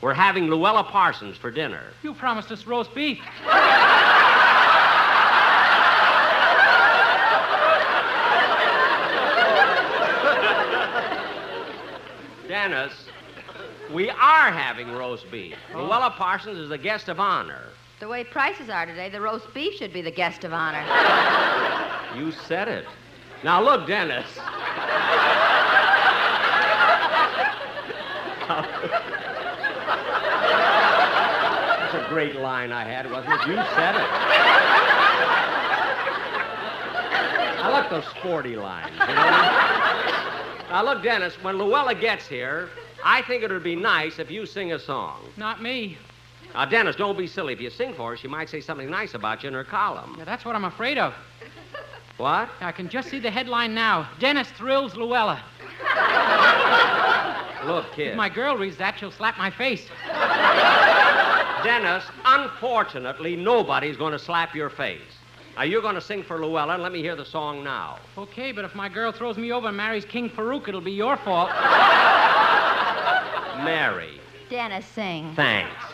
We're 0.00 0.14
having 0.14 0.46
Louella 0.46 0.86
Parsons 0.86 1.36
for 1.36 1.50
dinner. 1.50 1.82
You 2.04 2.14
promised 2.14 2.52
us 2.52 2.68
roast 2.68 2.94
beef. 2.94 3.18
Dennis, 12.46 12.92
we 13.92 14.10
are 14.10 14.52
having 14.52 14.92
roast 14.92 15.28
beef. 15.32 15.56
Oh. 15.74 15.78
Louella 15.78 16.12
Parsons 16.12 16.58
is 16.58 16.68
the 16.68 16.78
guest 16.78 17.08
of 17.08 17.18
honor. 17.18 17.64
The 17.98 18.06
way 18.06 18.22
prices 18.22 18.70
are 18.70 18.86
today, 18.86 19.08
the 19.08 19.20
roast 19.20 19.52
beef 19.52 19.74
should 19.74 19.92
be 19.92 20.00
the 20.00 20.12
guest 20.12 20.44
of 20.44 20.52
honor. 20.52 20.84
You 22.16 22.30
said 22.30 22.68
it. 22.68 22.84
Now, 23.42 23.60
look, 23.60 23.88
Dennis. 23.88 24.26
Great 32.18 32.34
line 32.34 32.72
I 32.72 32.82
had, 32.82 33.08
wasn't 33.08 33.34
it? 33.34 33.46
You 33.46 33.54
said 33.54 33.94
it. 33.94 34.08
I 37.62 37.68
like 37.70 37.88
those 37.90 38.06
sporty 38.06 38.56
lines. 38.56 38.90
You 38.90 39.06
know? 39.06 39.14
Now, 40.68 40.82
look, 40.84 41.00
Dennis, 41.04 41.34
when 41.44 41.54
Louella 41.54 41.94
gets 42.00 42.26
here, 42.26 42.70
I 43.04 43.22
think 43.22 43.44
it 43.44 43.52
would 43.52 43.62
be 43.62 43.76
nice 43.76 44.18
if 44.18 44.32
you 44.32 44.46
sing 44.46 44.72
a 44.72 44.80
song. 44.80 45.20
Not 45.36 45.62
me. 45.62 45.96
Now, 46.54 46.64
Dennis, 46.64 46.96
don't 46.96 47.16
be 47.16 47.28
silly. 47.28 47.52
If 47.52 47.60
you 47.60 47.70
sing 47.70 47.94
for 47.94 48.10
her, 48.10 48.16
she 48.16 48.26
might 48.26 48.48
say 48.48 48.60
something 48.60 48.90
nice 48.90 49.14
about 49.14 49.44
you 49.44 49.48
in 49.50 49.54
her 49.54 49.62
column. 49.62 50.16
Yeah, 50.18 50.24
that's 50.24 50.44
what 50.44 50.56
I'm 50.56 50.64
afraid 50.64 50.98
of. 50.98 51.14
What? 52.16 52.48
I 52.60 52.72
can 52.72 52.88
just 52.88 53.10
see 53.10 53.20
the 53.20 53.30
headline 53.30 53.74
now. 53.74 54.08
Dennis 54.18 54.50
thrills 54.56 54.94
Louella. 54.94 55.38
Look, 57.64 57.92
kid. 57.92 58.08
If 58.08 58.16
my 58.16 58.28
girl 58.28 58.56
reads 58.56 58.76
that, 58.78 58.98
she'll 58.98 59.12
slap 59.12 59.38
my 59.38 59.50
face. 59.52 59.86
Dennis, 61.62 62.04
unfortunately, 62.24 63.36
nobody's 63.36 63.96
going 63.96 64.12
to 64.12 64.18
slap 64.18 64.54
your 64.54 64.70
face. 64.70 65.00
Now, 65.56 65.64
you're 65.64 65.82
going 65.82 65.96
to 65.96 66.00
sing 66.00 66.22
for 66.22 66.38
Louella, 66.38 66.74
and 66.74 66.82
let 66.82 66.92
me 66.92 67.02
hear 67.02 67.16
the 67.16 67.24
song 67.24 67.64
now. 67.64 67.98
Okay, 68.16 68.52
but 68.52 68.64
if 68.64 68.74
my 68.74 68.88
girl 68.88 69.10
throws 69.10 69.36
me 69.36 69.50
over 69.52 69.68
and 69.68 69.76
marries 69.76 70.04
King 70.04 70.30
Farouk, 70.30 70.68
it'll 70.68 70.80
be 70.80 70.92
your 70.92 71.16
fault. 71.16 71.50
Mary. 73.64 74.20
Dennis, 74.48 74.86
sing. 74.86 75.34
Thanks. 75.34 75.87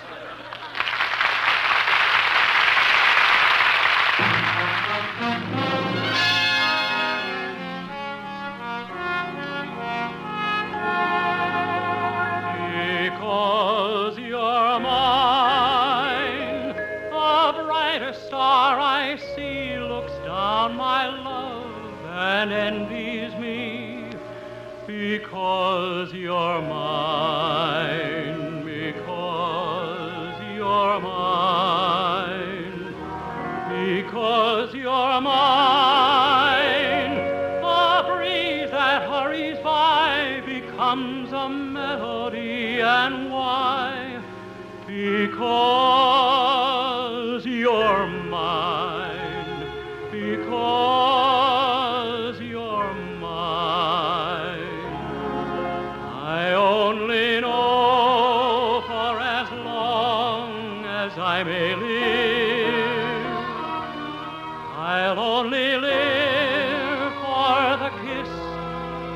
The 67.84 67.90
kiss 67.90 68.28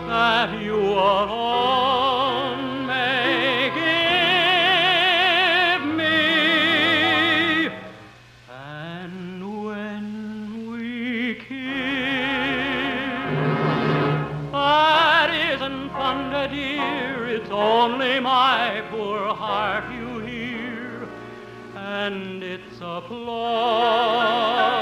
that 0.09 0.61
you 0.61 0.77
alone 0.77 2.61
may 2.87 3.71
give 3.81 5.83
me. 5.97 7.71
And 8.51 9.65
when 9.65 10.07
we 10.71 11.37
kiss, 11.37 11.49
that 14.53 15.31
isn't 15.55 15.89
thunder, 15.89 16.49
dear. 16.55 17.27
It's 17.27 17.51
only 17.51 18.21
my 18.21 18.83
poor 18.91 19.33
heart 19.33 19.91
you 19.95 20.19
hear, 20.19 21.09
and 21.75 22.43
it's 22.43 22.77
applause 22.83 24.78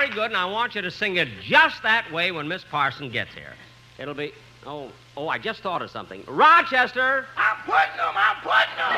very 0.00 0.14
good, 0.14 0.30
and 0.30 0.36
I 0.36 0.46
want 0.46 0.74
you 0.74 0.80
to 0.80 0.90
sing 0.90 1.16
it 1.16 1.28
just 1.42 1.82
that 1.82 2.10
way 2.10 2.32
when 2.32 2.48
Miss 2.48 2.64
Parson 2.64 3.10
gets 3.10 3.34
here. 3.34 3.52
It'll 3.98 4.14
be. 4.14 4.32
Oh, 4.64 4.90
oh, 5.14 5.28
I 5.28 5.36
just 5.36 5.60
thought 5.60 5.82
of 5.82 5.90
something. 5.90 6.24
Rochester! 6.26 7.26
I'm 7.36 7.56
putting 7.66 7.96
them, 7.98 8.14
I'm 8.16 8.36
putting 8.36 8.76
them. 8.78 8.92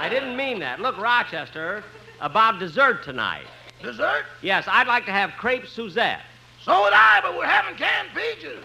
I 0.00 0.08
didn't 0.10 0.36
mean 0.36 0.58
that. 0.58 0.80
Look, 0.80 0.98
Rochester, 0.98 1.84
about 2.20 2.58
dessert 2.58 3.04
tonight. 3.04 3.46
Dessert? 3.82 4.24
Yes, 4.42 4.64
I'd 4.66 4.88
like 4.88 5.06
to 5.06 5.12
have 5.12 5.30
crepe 5.38 5.68
Suzette. 5.68 6.22
So 6.60 6.82
would 6.82 6.92
I, 6.92 7.20
but 7.22 7.36
we're 7.36 7.46
having 7.46 7.76
canned 7.76 8.08
peaches. 8.14 8.64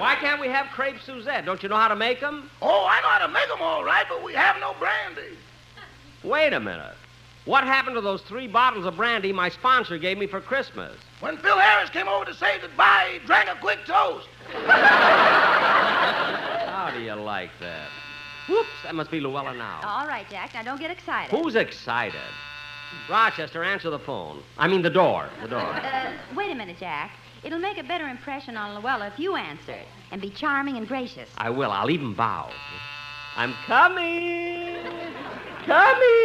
Why 0.00 0.14
can't 0.14 0.40
we 0.40 0.48
have 0.48 0.66
crepe 0.68 0.98
Suzette? 1.04 1.44
Don't 1.44 1.62
you 1.62 1.68
know 1.68 1.76
how 1.76 1.88
to 1.88 1.96
make 1.96 2.20
them? 2.20 2.48
Oh, 2.62 2.86
I 2.88 3.02
know 3.02 3.08
how 3.08 3.26
to 3.26 3.32
make 3.32 3.48
them 3.48 3.60
all 3.60 3.84
right, 3.84 4.06
but 4.08 4.24
we 4.24 4.32
have 4.32 4.58
no 4.58 4.74
brandy. 4.78 5.36
Wait 6.24 6.54
a 6.54 6.60
minute. 6.60 6.94
What 7.44 7.64
happened 7.64 7.96
to 7.96 8.00
those 8.00 8.22
three 8.22 8.46
bottles 8.46 8.86
of 8.86 8.96
brandy 8.96 9.30
my 9.30 9.50
sponsor 9.50 9.98
gave 9.98 10.16
me 10.16 10.26
for 10.26 10.40
Christmas? 10.40 10.96
When 11.20 11.36
Phil 11.36 11.58
Harris 11.58 11.90
came 11.90 12.08
over 12.08 12.24
to 12.24 12.32
say 12.34 12.58
goodbye, 12.60 13.10
he 13.12 13.18
drank 13.26 13.50
a 13.50 13.56
quick 13.60 13.84
toast. 13.84 14.26
How 16.66 16.90
do 16.94 17.00
you 17.02 17.12
like 17.14 17.50
that? 17.60 17.90
Whoops, 18.48 18.82
that 18.82 18.94
must 18.94 19.10
be 19.10 19.20
Louella 19.20 19.54
now. 19.54 19.80
All 19.84 20.06
right, 20.06 20.26
Jack. 20.30 20.54
Now 20.54 20.62
don't 20.62 20.80
get 20.80 20.90
excited. 20.90 21.30
Who's 21.30 21.56
excited? 21.56 22.20
Rochester, 23.08 23.62
answer 23.62 23.90
the 23.90 23.98
phone. 23.98 24.42
I 24.56 24.66
mean 24.66 24.80
the 24.80 24.90
door. 24.90 25.28
The 25.42 25.48
door. 25.48 25.60
Uh, 25.60 26.12
wait 26.34 26.50
a 26.50 26.54
minute, 26.54 26.78
Jack. 26.78 27.16
It'll 27.42 27.58
make 27.58 27.78
a 27.78 27.82
better 27.82 28.06
impression 28.06 28.56
on 28.56 28.80
Louella 28.80 29.08
if 29.08 29.18
you 29.18 29.34
answer 29.34 29.72
it 29.72 29.86
and 30.10 30.20
be 30.20 30.28
charming 30.28 30.76
and 30.76 30.86
gracious. 30.86 31.28
I 31.38 31.48
will. 31.48 31.70
I'll 31.70 31.90
even 31.90 32.12
bow. 32.12 32.50
I'm 33.36 33.54
coming. 33.66 34.76
Coming. 35.64 36.20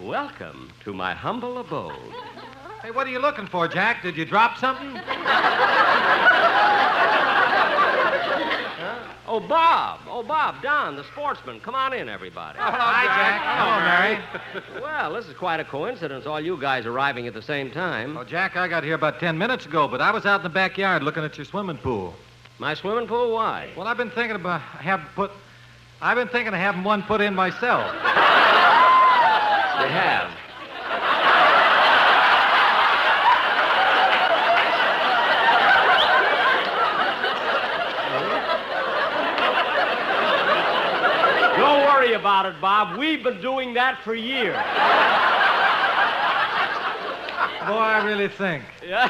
Welcome 0.00 0.72
to 0.84 0.94
my 0.94 1.12
humble 1.12 1.58
abode. 1.58 1.92
Hey, 2.82 2.90
what 2.90 3.06
are 3.06 3.10
you 3.10 3.18
looking 3.18 3.46
for, 3.46 3.68
Jack? 3.68 4.02
Did 4.02 4.16
you 4.16 4.24
drop 4.24 4.56
something? 4.58 5.00
Oh, 9.32 9.40
Bob. 9.40 10.00
Oh, 10.10 10.22
Bob. 10.22 10.60
Don, 10.60 10.94
the 10.94 11.04
sportsman. 11.04 11.58
Come 11.60 11.74
on 11.74 11.94
in, 11.94 12.06
everybody. 12.06 12.58
Oh, 12.60 12.64
hello, 12.64 12.78
Hi, 12.78 13.04
Jack. 13.06 13.40
Jack. 13.40 13.56
Hello, 13.56 13.80
Mary. 13.80 14.82
well, 14.82 15.14
this 15.14 15.26
is 15.26 15.34
quite 15.34 15.58
a 15.58 15.64
coincidence, 15.64 16.26
all 16.26 16.38
you 16.38 16.60
guys 16.60 16.84
arriving 16.84 17.26
at 17.26 17.32
the 17.32 17.40
same 17.40 17.70
time. 17.70 18.14
Well, 18.14 18.26
Jack, 18.26 18.56
I 18.58 18.68
got 18.68 18.84
here 18.84 18.92
about 18.94 19.20
ten 19.20 19.38
minutes 19.38 19.64
ago, 19.64 19.88
but 19.88 20.02
I 20.02 20.10
was 20.10 20.26
out 20.26 20.40
in 20.40 20.42
the 20.42 20.50
backyard 20.50 21.02
looking 21.02 21.24
at 21.24 21.38
your 21.38 21.46
swimming 21.46 21.78
pool. 21.78 22.14
My 22.58 22.74
swimming 22.74 23.06
pool? 23.08 23.32
Why? 23.32 23.70
Well, 23.74 23.86
I've 23.86 23.96
been 23.96 24.10
thinking 24.10 24.36
about 24.36 24.60
having 24.60 25.06
put. 25.14 25.30
I've 26.02 26.18
been 26.18 26.28
thinking 26.28 26.52
of 26.52 26.60
having 26.60 26.84
one 26.84 27.02
put 27.02 27.22
in 27.22 27.34
myself. 27.34 27.90
They 29.80 29.88
have. 29.88 30.30
About 42.14 42.46
it, 42.46 42.60
Bob. 42.60 42.98
We've 42.98 43.22
been 43.22 43.40
doing 43.40 43.74
that 43.74 44.00
for 44.02 44.14
years. 44.14 44.56
Boy, 47.66 47.78
I 47.78 48.04
really 48.04 48.28
think. 48.28 48.64
Yeah. 48.84 49.08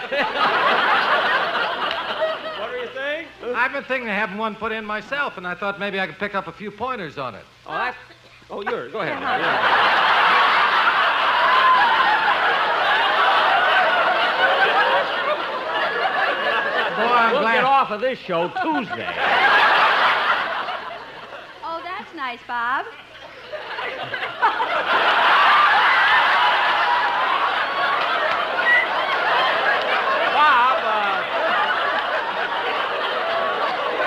what 2.61 2.71
do 2.71 2.77
you 2.77 2.89
think? 2.89 3.29
I've 3.57 3.73
been 3.73 3.85
thinking 3.85 4.09
of 4.09 4.15
having 4.15 4.37
one 4.37 4.55
put 4.55 4.73
in 4.73 4.85
myself, 4.85 5.39
and 5.39 5.47
I 5.47 5.55
thought 5.55 5.81
maybe 5.81 5.99
I 5.99 6.07
could 6.07 6.19
pick 6.19 6.35
up 6.35 6.49
a 6.49 6.53
few 6.53 6.71
pointers 6.71 7.17
on 7.19 7.35
it. 7.35 7.45
Oh, 7.67 7.73
that's. 7.73 7.97
Oh, 8.51 8.63
yours. 8.63 8.93
Go 8.93 9.01
ahead. 9.01 9.15
Uh-huh. 9.15 9.23
now, 9.23 9.37
yours. 9.37 9.49
Boy, 16.97 17.03
I'm 17.05 17.33
we'll 17.33 17.41
glad. 17.41 17.55
get 17.55 17.65
off 17.65 17.91
of 17.91 18.01
this 18.01 18.19
show 18.19 18.49
Tuesday. 18.63 19.61
That's 22.33 22.49
nice, 22.49 22.49
Bob. 22.49 22.87
Bob, 30.33 30.79
uh, 30.83 31.21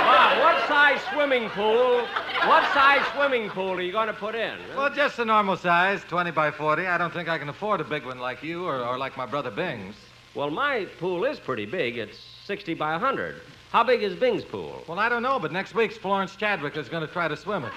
Bob, 0.06 0.40
what 0.40 0.68
size 0.68 1.00
swimming 1.14 1.50
pool? 1.50 2.08
What 2.48 2.64
size 2.74 3.06
swimming 3.14 3.50
pool 3.50 3.74
are 3.74 3.82
you 3.82 3.92
going 3.92 4.08
to 4.08 4.14
put 4.14 4.34
in? 4.34 4.58
Well, 4.76 4.90
just 4.90 5.20
a 5.20 5.26
normal 5.26 5.56
size, 5.56 6.04
20 6.08 6.32
by 6.32 6.50
40. 6.50 6.88
I 6.88 6.98
don't 6.98 7.14
think 7.14 7.30
I 7.30 7.38
can 7.38 7.50
afford 7.50 7.80
a 7.80 7.84
big 7.84 8.06
one 8.06 8.18
like 8.18 8.42
you 8.42 8.66
or, 8.66 8.84
or 8.84 8.98
like 8.98 9.16
my 9.18 9.28
brother 9.28 9.52
Bing's. 9.52 9.96
Well, 10.34 10.50
my 10.50 10.86
pool 11.00 11.26
is 11.26 11.40
pretty 11.40 11.68
big. 11.68 12.00
It's 12.00 12.18
60 12.46 12.74
by 12.74 12.94
100. 12.94 13.36
How 13.76 13.84
big 13.84 14.04
is 14.04 14.16
Bing's 14.16 14.46
pool? 14.46 14.82
Well, 14.88 15.00
I 15.00 15.10
don't 15.10 15.22
know, 15.22 15.38
but 15.38 15.52
next 15.52 15.76
week's 15.76 15.98
Florence 15.98 16.34
Chadwick 16.38 16.78
is 16.78 16.88
going 16.88 17.06
to 17.06 17.12
try 17.12 17.28
to 17.28 17.36
swim 17.36 17.66
it. 17.66 17.74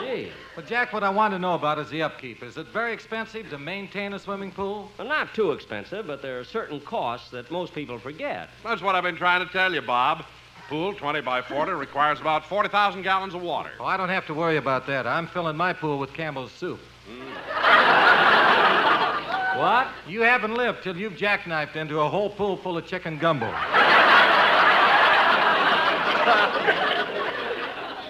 Gee. 0.00 0.32
Well, 0.56 0.64
Jack, 0.64 0.94
what 0.94 1.04
I 1.04 1.10
want 1.10 1.34
to 1.34 1.38
know 1.38 1.52
about 1.52 1.78
is 1.78 1.90
the 1.90 2.02
upkeep. 2.02 2.42
Is 2.42 2.56
it 2.56 2.68
very 2.68 2.94
expensive 2.94 3.50
to 3.50 3.58
maintain 3.58 4.14
a 4.14 4.18
swimming 4.18 4.52
pool? 4.52 4.90
Well, 4.96 5.06
not 5.06 5.34
too 5.34 5.52
expensive, 5.52 6.06
but 6.06 6.22
there 6.22 6.40
are 6.40 6.44
certain 6.44 6.80
costs 6.80 7.30
that 7.32 7.50
most 7.50 7.74
people 7.74 7.98
forget. 7.98 8.48
That's 8.64 8.80
what 8.80 8.94
I've 8.94 9.02
been 9.02 9.16
trying 9.16 9.46
to 9.46 9.52
tell 9.52 9.74
you, 9.74 9.82
Bob. 9.82 10.24
Pool 10.68 10.92
20 10.92 11.22
by 11.22 11.40
40 11.40 11.72
requires 11.72 12.20
about 12.20 12.44
40,000 12.44 13.00
gallons 13.00 13.32
of 13.34 13.40
water. 13.40 13.70
Oh, 13.80 13.86
I 13.86 13.96
don't 13.96 14.10
have 14.10 14.26
to 14.26 14.34
worry 14.34 14.58
about 14.58 14.86
that. 14.86 15.06
I'm 15.06 15.26
filling 15.26 15.56
my 15.56 15.72
pool 15.72 15.98
with 15.98 16.12
Campbell's 16.12 16.52
soup. 16.52 16.78
Hmm. 17.08 17.24
What? 19.58 19.88
You 20.06 20.20
haven't 20.20 20.54
lived 20.54 20.82
till 20.82 20.94
you've 20.94 21.14
jackknifed 21.14 21.74
into 21.74 22.00
a 22.00 22.08
whole 22.08 22.28
pool 22.28 22.58
full 22.58 22.76
of 22.76 22.86
chicken 22.86 23.18
gumbo. 23.18 23.46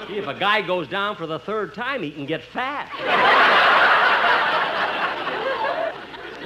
See, 0.09 0.19
if 0.19 0.27
a 0.27 0.35
guy 0.35 0.61
goes 0.63 0.89
down 0.89 1.15
for 1.15 1.29
the 1.29 1.39
third 1.39 1.75
time, 1.75 2.03
he 2.03 2.11
can 2.11 2.27
get 2.27 2.43
fat. 2.43 2.91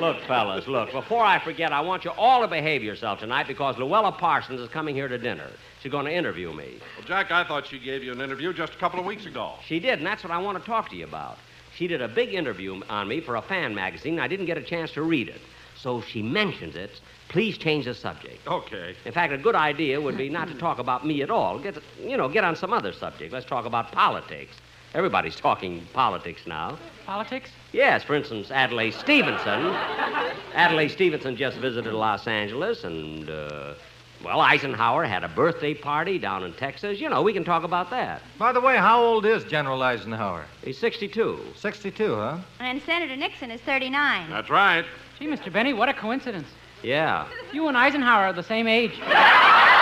Look, 0.03 0.21
fellas, 0.23 0.67
look, 0.67 0.91
before 0.91 1.23
I 1.23 1.39
forget, 1.39 1.71
I 1.71 1.81
want 1.81 2.05
you 2.05 2.11
all 2.11 2.41
to 2.41 2.49
behave 2.49 2.83
yourself 2.83 3.21
tonight 3.21 3.47
because 3.47 3.77
Louella 3.77 4.13
Parsons 4.19 4.61
is 4.61 4.69
coming 4.69 4.97
here 4.97 5.07
to 5.07 5.17
dinner. 5.17 5.49
She's 5.81 5.93
going 5.93 6.07
to 6.07 6.13
interview 6.13 6.53
me. 6.53 6.81
Well, 6.97 7.07
Jack, 7.07 7.31
I 7.31 7.45
thought 7.45 7.69
she 7.69 7.79
gave 7.79 8.03
you 8.03 8.11
an 8.11 8.21
interview 8.21 8.53
just 8.53 8.75
a 8.75 8.79
couple 8.79 8.99
of 8.99 9.07
weeks 9.07 9.27
ago. 9.27 9.53
She 9.65 9.79
did, 9.79 9.99
and 9.99 10.07
that's 10.07 10.25
what 10.25 10.33
I 10.33 10.39
want 10.39 10.59
to 10.59 10.65
talk 10.65 10.91
to 10.91 10.97
you 10.97 11.05
about. 11.05 11.39
She 11.77 11.87
did 11.87 12.03
a 12.03 12.09
big 12.09 12.35
interview 12.35 12.83
on 12.89 13.07
me 13.07 13.21
for 13.21 13.37
a 13.37 13.43
fan 13.43 13.77
magazine. 13.77 14.19
I 14.19 14.27
didn't 14.27 14.47
get 14.47 14.59
a 14.59 14.63
chance 14.63 14.91
to 14.95 15.03
read 15.03 15.29
it. 15.29 15.41
So 15.77 15.99
if 15.99 16.09
she 16.09 16.21
mentions 16.21 16.75
it. 16.75 17.01
Please 17.29 17.57
change 17.57 17.85
the 17.85 17.95
subject. 17.95 18.47
Okay. 18.47 18.97
In 19.05 19.13
fact, 19.13 19.33
a 19.33 19.39
good 19.39 19.55
idea 19.55 20.01
would 20.01 20.19
be 20.19 20.29
not 20.29 20.49
to 20.49 20.55
talk 20.55 20.79
about 20.79 21.07
me 21.07 21.23
at 21.23 21.31
all. 21.31 21.59
Get, 21.59 21.79
you 22.03 22.17
know, 22.17 22.29
get 22.29 22.45
on 22.45 22.57
some 22.57 22.73
other 22.73 22.93
subject. 22.93 23.33
Let's 23.33 23.47
talk 23.47 23.65
about 23.65 23.91
politics. 23.93 24.57
Everybody's 24.95 25.37
talking 25.37 25.87
politics 25.95 26.47
now. 26.47 26.79
Politics? 27.07 27.51
Yes, 27.73 28.03
for 28.03 28.15
instance, 28.15 28.51
Adelaide 28.51 28.93
Stevenson. 28.93 29.67
Adelaide 30.55 30.91
Stevenson 30.91 31.35
just 31.37 31.57
visited 31.59 31.95
Los 31.95 32.27
Angeles, 32.27 32.85
and, 32.85 33.31
uh, 33.31 33.75
well, 34.23 34.41
Eisenhower 34.43 35.05
had 35.05 35.25
a 35.25 35.29
birthday 35.29 35.73
party 35.73 36.19
down 36.19 36.45
in 36.45 36.53
Texas. 36.53 37.01
You 37.01 37.09
know, 37.09 37.23
we 37.23 37.33
can 37.33 37.43
talk 37.43 37.65
about 37.65 37.89
that. 37.91 38.21
By 38.39 38.53
the 38.53 38.61
way, 38.61 38.77
how 38.77 39.03
old 39.03 39.25
is 39.25 39.45
General 39.45 39.83
Eisenhower? 39.83 40.45
He's 40.63 40.79
62. 40.79 41.41
62, 41.57 42.15
huh? 42.15 42.39
And 42.61 42.83
Senator 42.83 43.17
Nixon 43.17 43.51
is 43.51 43.63
39. 43.63 44.29
That's 44.31 44.51
right. 44.51 44.85
Gee, 45.19 45.27
Mr. 45.27 45.51
Benny, 45.51 45.73
what 45.73 45.89
a 45.89 45.95
coincidence. 45.95 46.49
Yeah. 46.83 47.27
You 47.53 47.69
and 47.69 47.77
Eisenhower 47.77 48.27
are 48.27 48.33
the 48.33 48.43
same 48.43 48.69
age. 48.69 48.93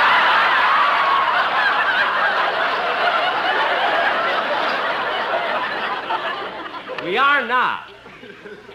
We 7.11 7.19
are 7.19 7.45
not. 7.45 7.91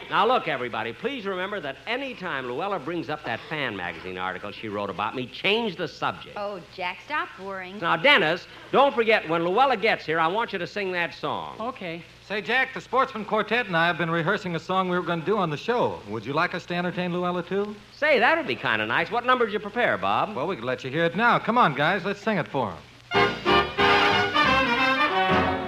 Now, 0.10 0.28
look, 0.28 0.50
everybody, 0.50 0.92
please 0.92 1.26
remember 1.26 1.62
that 1.62 1.78
any 1.88 2.14
time 2.14 2.44
Louella 2.44 2.84
brings 2.84 3.10
up 3.10 3.24
that 3.24 3.40
fan 3.48 3.78
magazine 3.78 4.18
article 4.18 4.52
she 4.52 4.68
wrote 4.68 4.90
about 4.90 5.16
me, 5.16 5.26
change 5.26 5.78
the 5.78 5.88
subject. 5.88 6.36
Oh, 6.36 6.60
Jack, 6.76 6.98
stop 7.06 7.30
worrying. 7.40 7.80
Now, 7.80 7.96
Dennis, 7.96 8.46
don't 8.74 8.94
forget, 8.94 9.30
when 9.30 9.44
Louella 9.44 9.82
gets 9.82 10.06
here, 10.06 10.20
I 10.20 10.28
want 10.28 10.52
you 10.52 10.60
to 10.60 10.68
sing 10.68 10.92
that 10.92 11.14
song. 11.14 11.56
Okay. 11.62 12.04
Say, 12.28 12.42
Jack, 12.42 12.74
the 12.74 12.82
Sportsman 12.82 13.24
Quartet 13.24 13.68
and 13.68 13.78
I 13.78 13.88
have 13.88 13.98
been 13.98 14.12
rehearsing 14.12 14.54
a 14.58 14.60
song 14.60 14.90
we 14.90 14.98
were 15.00 15.06
going 15.06 15.22
to 15.22 15.26
do 15.26 15.38
on 15.38 15.50
the 15.50 15.56
show. 15.56 16.00
Would 16.10 16.26
you 16.26 16.34
like 16.34 16.54
us 16.54 16.66
to 16.66 16.76
entertain 16.76 17.12
Louella, 17.12 17.48
too? 17.48 17.74
Say, 17.96 18.20
that 18.20 18.38
would 18.38 18.48
be 18.48 18.58
kind 18.58 18.82
of 18.82 18.90
nice. 18.90 19.10
What 19.10 19.26
number 19.26 19.46
did 19.46 19.54
you 19.54 19.60
prepare, 19.62 19.98
Bob? 19.98 20.36
Well, 20.36 20.46
we 20.46 20.58
could 20.58 20.66
let 20.66 20.84
you 20.84 20.92
hear 20.92 21.06
it 21.06 21.16
now. 21.16 21.40
Come 21.40 21.58
on, 21.58 21.74
guys, 21.74 22.04
let's 22.04 22.20
sing 22.20 22.38
it 22.38 22.50
for 22.50 22.74
him. 22.74 23.55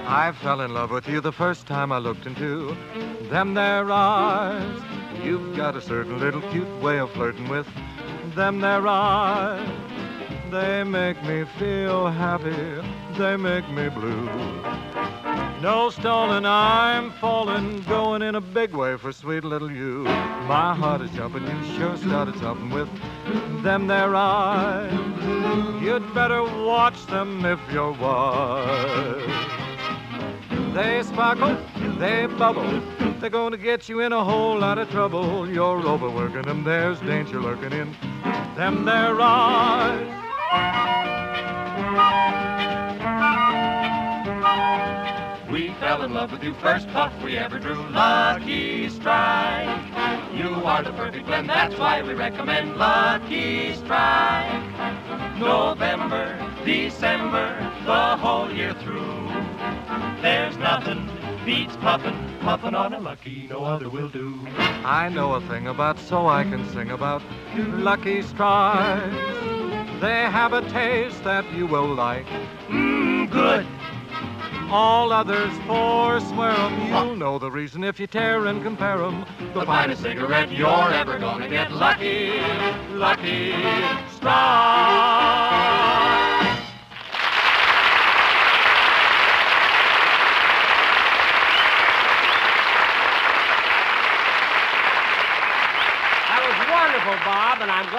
I 0.09 0.31
fell 0.31 0.61
in 0.61 0.73
love 0.73 0.91
with 0.91 1.09
you 1.09 1.19
the 1.19 1.33
first 1.33 1.67
time 1.67 1.91
I 1.91 1.97
looked 1.97 2.25
into 2.25 2.77
them 3.29 3.53
there 3.55 3.91
eyes. 3.91 4.79
You've 5.21 5.57
got 5.57 5.75
a 5.75 5.81
certain 5.81 6.17
little 6.17 6.39
cute 6.49 6.81
way 6.81 6.97
of 6.99 7.11
flirting 7.11 7.49
with 7.49 7.67
them 8.33 8.61
there 8.61 8.87
eyes. 8.87 9.69
They 10.49 10.85
make 10.85 11.21
me 11.23 11.43
feel 11.59 12.07
happy, 12.07 12.55
they 13.17 13.35
make 13.35 13.69
me 13.69 13.89
blue. 13.89 14.29
No 15.61 15.89
stalling, 15.89 16.45
I'm 16.45 17.11
falling, 17.19 17.81
going 17.81 18.21
in 18.21 18.35
a 18.35 18.41
big 18.41 18.71
way 18.71 18.95
for 18.95 19.11
sweet 19.11 19.43
little 19.43 19.69
you. 19.69 20.05
My 20.47 20.73
heart 20.73 21.01
is 21.01 21.11
jumping, 21.11 21.43
you 21.43 21.77
sure 21.77 21.97
started 21.97 22.37
something 22.37 22.69
with 22.69 22.87
them 23.61 23.87
there 23.87 24.15
eyes. 24.15 25.83
You'd 25.83 26.13
better 26.13 26.43
watch 26.43 27.05
them 27.07 27.43
if 27.43 27.59
you're 27.73 27.91
wise. 27.91 28.96
Sparkle, 31.17 31.57
they 31.97 32.27
bubble. 32.27 32.79
They're 33.19 33.31
to 33.31 33.57
get 33.57 33.89
you 33.89 34.01
in 34.01 34.13
a 34.13 34.23
whole 34.23 34.59
lot 34.59 34.77
of 34.77 34.87
trouble. 34.91 35.49
You're 35.49 35.79
overworking 35.79 36.43
them, 36.43 36.63
there's 36.63 36.99
danger 36.99 37.41
lurking 37.41 37.71
in 37.71 37.91
them 38.55 38.85
there 38.85 39.19
eyes. 39.19 39.97
We 45.51 45.73
fell 45.79 46.03
in 46.03 46.13
love 46.13 46.31
with 46.31 46.43
you 46.43 46.53
first 46.53 46.87
puff 46.89 47.11
we 47.23 47.35
ever 47.35 47.57
drew. 47.57 47.81
Lucky 47.89 48.87
Strike. 48.87 49.87
You 50.35 50.49
are 50.49 50.83
the 50.83 50.91
perfect 50.91 51.25
blend, 51.25 51.49
that's 51.49 51.75
why 51.79 52.03
we 52.03 52.13
recommend 52.13 52.77
Lucky 52.77 53.73
Strike. 53.73 54.61
November, 55.39 56.37
December, 56.63 57.57
the 57.87 58.17
whole 58.17 58.51
year 58.51 58.75
through. 58.75 59.26
There's 60.21 60.57
nothing 60.57 61.09
beats 61.45 61.75
puffin', 61.77 62.15
puffin' 62.41 62.75
on 62.75 62.93
a 62.93 62.99
Lucky, 62.99 63.47
no 63.49 63.63
other 63.63 63.89
will 63.89 64.09
do. 64.09 64.39
I 64.83 65.09
know 65.09 65.33
a 65.33 65.41
thing 65.41 65.67
about 65.67 65.99
so 65.99 66.27
I 66.27 66.43
can 66.43 66.67
sing 66.69 66.91
about 66.91 67.21
Lucky 67.55 68.21
Strikes. 68.21 69.15
They 70.01 70.23
have 70.29 70.53
a 70.53 70.61
taste 70.69 71.23
that 71.23 71.45
you 71.53 71.67
will 71.67 71.87
like. 71.93 72.25
Mmm, 72.67 73.29
good. 73.31 73.65
All 74.69 75.13
others 75.13 75.51
forswear 75.65 76.51
'em. 76.51 76.87
You'll 76.89 77.15
know 77.15 77.39
the 77.39 77.49
reason 77.49 77.83
if 77.85 77.99
you 77.99 78.07
tear 78.07 78.47
and 78.47 78.61
compare 78.61 79.01
'em. 79.01 79.25
The 79.53 79.65
finest 79.65 80.01
cigarette 80.01 80.51
you're 80.51 80.91
ever 80.93 81.17
gonna 81.17 81.47
get. 81.47 81.71
Lucky, 81.71 82.33
Lucky 82.91 83.53
Strike. 84.15 84.46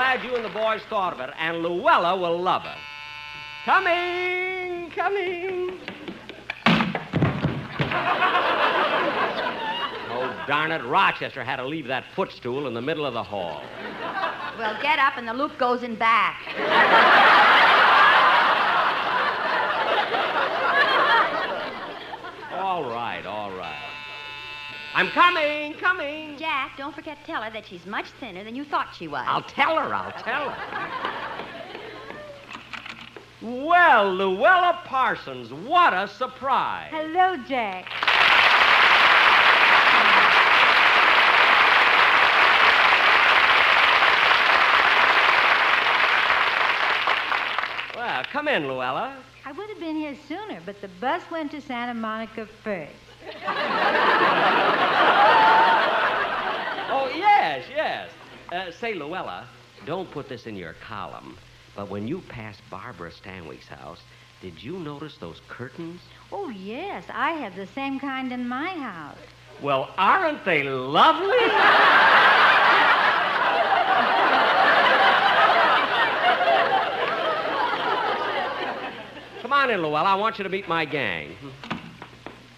Glad 0.08 0.24
you 0.24 0.34
and 0.36 0.42
the 0.42 0.48
boys 0.48 0.80
thought 0.88 1.12
of 1.12 1.20
it. 1.20 1.28
And 1.38 1.62
Louella 1.62 2.18
will 2.18 2.40
love 2.40 2.64
it. 2.64 2.78
Coming, 3.66 4.90
coming. 4.92 5.78
oh, 10.08 10.44
Darn 10.48 10.72
it, 10.72 10.82
Rochester 10.86 11.44
had 11.44 11.56
to 11.56 11.66
leave 11.66 11.86
that 11.88 12.04
footstool 12.16 12.66
in 12.66 12.72
the 12.72 12.80
middle 12.80 13.04
of 13.04 13.12
the 13.12 13.22
hall. 13.22 13.62
Well, 14.56 14.78
get 14.80 14.98
up 14.98 15.18
and 15.18 15.28
the 15.28 15.34
loop 15.34 15.58
goes 15.58 15.82
in 15.82 15.94
back. 15.94 16.40
All 22.54 22.90
right, 22.90 23.26
all 23.26 23.50
right. 23.50 23.87
I'm 24.98 25.10
coming, 25.10 25.74
coming. 25.74 26.36
Jack, 26.38 26.76
don't 26.76 26.92
forget 26.92 27.20
to 27.20 27.24
tell 27.24 27.40
her 27.40 27.52
that 27.52 27.64
she's 27.64 27.86
much 27.86 28.06
thinner 28.18 28.42
than 28.42 28.56
you 28.56 28.64
thought 28.64 28.88
she 28.98 29.06
was. 29.06 29.24
I'll 29.28 29.42
tell 29.44 29.76
her, 29.76 29.94
I'll 29.94 30.10
tell 30.10 30.50
her. 30.50 31.14
Well, 33.40 34.12
Louella 34.12 34.82
Parsons, 34.82 35.52
what 35.52 35.94
a 35.94 36.08
surprise. 36.08 36.88
Hello, 36.90 37.36
Jack. 37.48 37.86
Well, 47.94 48.24
come 48.32 48.48
in, 48.48 48.64
Louella. 48.64 49.14
I 49.44 49.52
would 49.52 49.68
have 49.68 49.78
been 49.78 49.94
here 49.94 50.16
sooner, 50.26 50.60
but 50.66 50.80
the 50.80 50.88
bus 51.00 51.22
went 51.30 51.52
to 51.52 51.60
Santa 51.60 51.94
Monica 51.94 52.46
first. 52.64 52.90
Yes, 57.58 57.70
yes. 57.74 58.10
Uh, 58.52 58.70
say, 58.70 58.94
Louella, 58.94 59.44
don't 59.84 60.08
put 60.08 60.28
this 60.28 60.46
in 60.46 60.54
your 60.54 60.74
column, 60.74 61.36
but 61.74 61.90
when 61.90 62.06
you 62.06 62.20
passed 62.28 62.60
Barbara 62.70 63.10
Stanwyck's 63.10 63.66
house, 63.66 63.98
did 64.40 64.62
you 64.62 64.78
notice 64.78 65.16
those 65.18 65.40
curtains? 65.48 66.00
Oh, 66.30 66.50
yes, 66.50 67.02
I 67.12 67.32
have 67.32 67.56
the 67.56 67.66
same 67.66 67.98
kind 67.98 68.30
in 68.30 68.46
my 68.46 68.68
house. 68.68 69.18
Well, 69.60 69.92
aren't 69.98 70.44
they 70.44 70.62
lovely? 70.62 71.26
Come 79.42 79.52
on 79.52 79.70
in, 79.70 79.80
Louella. 79.80 80.04
I 80.04 80.14
want 80.14 80.38
you 80.38 80.44
to 80.44 80.50
meet 80.50 80.68
my 80.68 80.84
gang. 80.84 81.34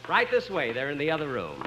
Right 0.06 0.30
this 0.30 0.50
way. 0.50 0.72
They're 0.72 0.90
in 0.90 0.98
the 0.98 1.10
other 1.10 1.28
room. 1.28 1.62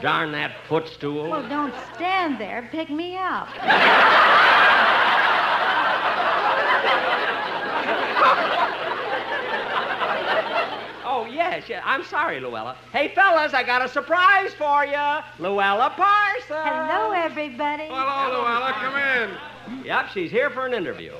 Darn 0.00 0.32
that 0.32 0.52
footstool. 0.68 1.30
Well, 1.30 1.48
don't 1.48 1.74
stand 1.94 2.38
there. 2.40 2.68
Pick 2.70 2.88
me 2.90 3.16
up. 3.16 3.48
Oh, 11.10 11.24
yes, 11.24 11.68
yeah. 11.68 11.82
I'm 11.84 12.04
sorry, 12.04 12.40
Louella. 12.40 12.76
Hey, 12.92 13.12
fellas, 13.14 13.52
I 13.54 13.64
got 13.64 13.82
a 13.84 13.88
surprise 13.88 14.54
for 14.54 14.84
you. 14.84 14.92
Louella 15.38 15.90
Parsons. 15.96 16.44
Hello, 16.48 17.10
everybody. 17.10 17.86
Hello, 17.88 18.44
Louella. 18.44 18.72
Come 18.74 18.96
in. 18.96 19.84
Yep, 19.84 20.08
she's 20.14 20.30
here 20.30 20.50
for 20.50 20.66
an 20.66 20.74
interview. 20.74 21.12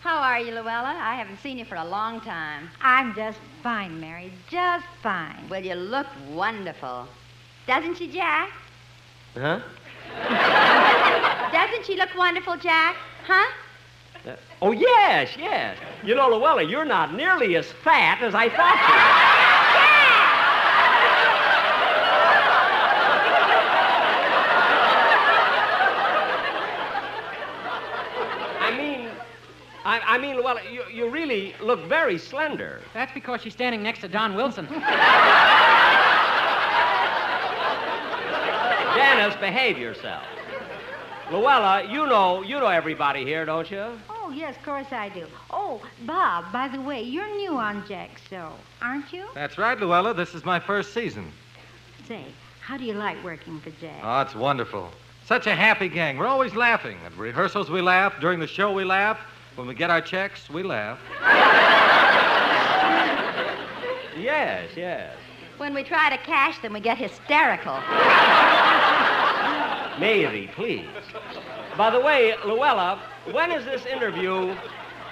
How 0.00 0.18
are 0.18 0.40
you, 0.40 0.52
Louella? 0.52 0.96
I 0.96 1.14
haven't 1.14 1.38
seen 1.40 1.56
you 1.56 1.64
for 1.64 1.76
a 1.76 1.84
long 1.84 2.20
time. 2.20 2.68
I'm 2.80 3.14
just 3.14 3.38
fine, 3.62 4.00
Mary. 4.00 4.32
Just 4.50 4.86
fine. 5.02 5.48
Well, 5.48 5.64
you 5.64 5.74
look 5.74 6.08
wonderful. 6.30 7.06
Doesn't 7.66 7.96
she, 7.96 8.08
Jack? 8.08 8.50
Huh? 9.34 9.60
Doesn't 11.52 11.86
she 11.86 11.96
look 11.96 12.10
wonderful, 12.16 12.56
Jack? 12.58 12.96
Huh? 13.26 13.50
Uh, 14.26 14.36
oh, 14.62 14.72
yes, 14.72 15.34
yes. 15.38 15.76
You 16.02 16.14
know, 16.14 16.30
Louella, 16.30 16.68
you're 16.68 16.84
not 16.84 17.14
nearly 17.14 17.56
as 17.56 17.70
fat 17.72 18.22
as 18.22 18.34
I 18.34 18.48
thought 18.48 18.76
you 18.88 18.94
were. 18.94 19.34
I 28.60 28.76
mean, 28.76 29.10
I, 29.84 30.00
I 30.00 30.18
mean, 30.18 30.36
Louella, 30.36 30.72
you, 30.72 30.84
you 30.92 31.08
really 31.08 31.54
look 31.60 31.86
very 31.86 32.18
slender. 32.18 32.80
That's 32.92 33.12
because 33.12 33.42
she's 33.42 33.52
standing 33.52 33.82
next 33.82 34.00
to 34.00 34.08
Don 34.08 34.34
Wilson. 34.34 34.66
Janice, 39.14 39.36
behave 39.36 39.78
yourself. 39.78 40.24
Louella, 41.28 41.88
you 41.88 42.04
know, 42.06 42.42
you 42.42 42.58
know 42.58 42.66
everybody 42.66 43.24
here, 43.24 43.44
don't 43.44 43.70
you? 43.70 43.86
Oh, 44.10 44.32
yes, 44.34 44.56
of 44.56 44.62
course 44.64 44.88
I 44.90 45.08
do. 45.08 45.26
Oh, 45.52 45.80
Bob, 46.04 46.52
by 46.52 46.66
the 46.66 46.80
way, 46.80 47.00
you're 47.02 47.32
new 47.36 47.52
on 47.54 47.86
Jack's 47.86 48.22
show, 48.28 48.50
aren't 48.82 49.12
you? 49.12 49.26
That's 49.32 49.56
right, 49.56 49.78
Louella. 49.78 50.16
This 50.16 50.34
is 50.34 50.44
my 50.44 50.58
first 50.58 50.92
season. 50.92 51.30
Say, 52.08 52.24
how 52.60 52.76
do 52.76 52.84
you 52.84 52.94
like 52.94 53.22
working 53.22 53.60
for 53.60 53.70
Jack? 53.70 54.00
Oh, 54.02 54.20
it's 54.22 54.34
wonderful. 54.34 54.90
Such 55.26 55.46
a 55.46 55.54
happy 55.54 55.88
gang. 55.88 56.18
We're 56.18 56.26
always 56.26 56.56
laughing. 56.56 56.98
At 57.06 57.16
rehearsals, 57.16 57.70
we 57.70 57.80
laugh. 57.82 58.14
During 58.20 58.40
the 58.40 58.48
show, 58.48 58.72
we 58.72 58.82
laugh. 58.82 59.20
When 59.54 59.68
we 59.68 59.74
get 59.74 59.90
our 59.90 60.00
checks, 60.00 60.50
we 60.50 60.64
laugh. 60.64 60.98
Yes, 64.16 64.70
yes. 64.76 65.12
When 65.58 65.74
we 65.74 65.82
try 65.82 66.08
to 66.08 66.16
cash 66.18 66.58
them, 66.60 66.72
we 66.72 66.80
get 66.80 66.96
hysterical. 66.98 67.74
Mary, 69.98 70.50
please. 70.54 70.86
By 71.76 71.90
the 71.90 72.00
way, 72.00 72.34
Louella, 72.44 72.98
when 73.32 73.50
is 73.52 73.64
this 73.64 73.86
interview? 73.86 74.56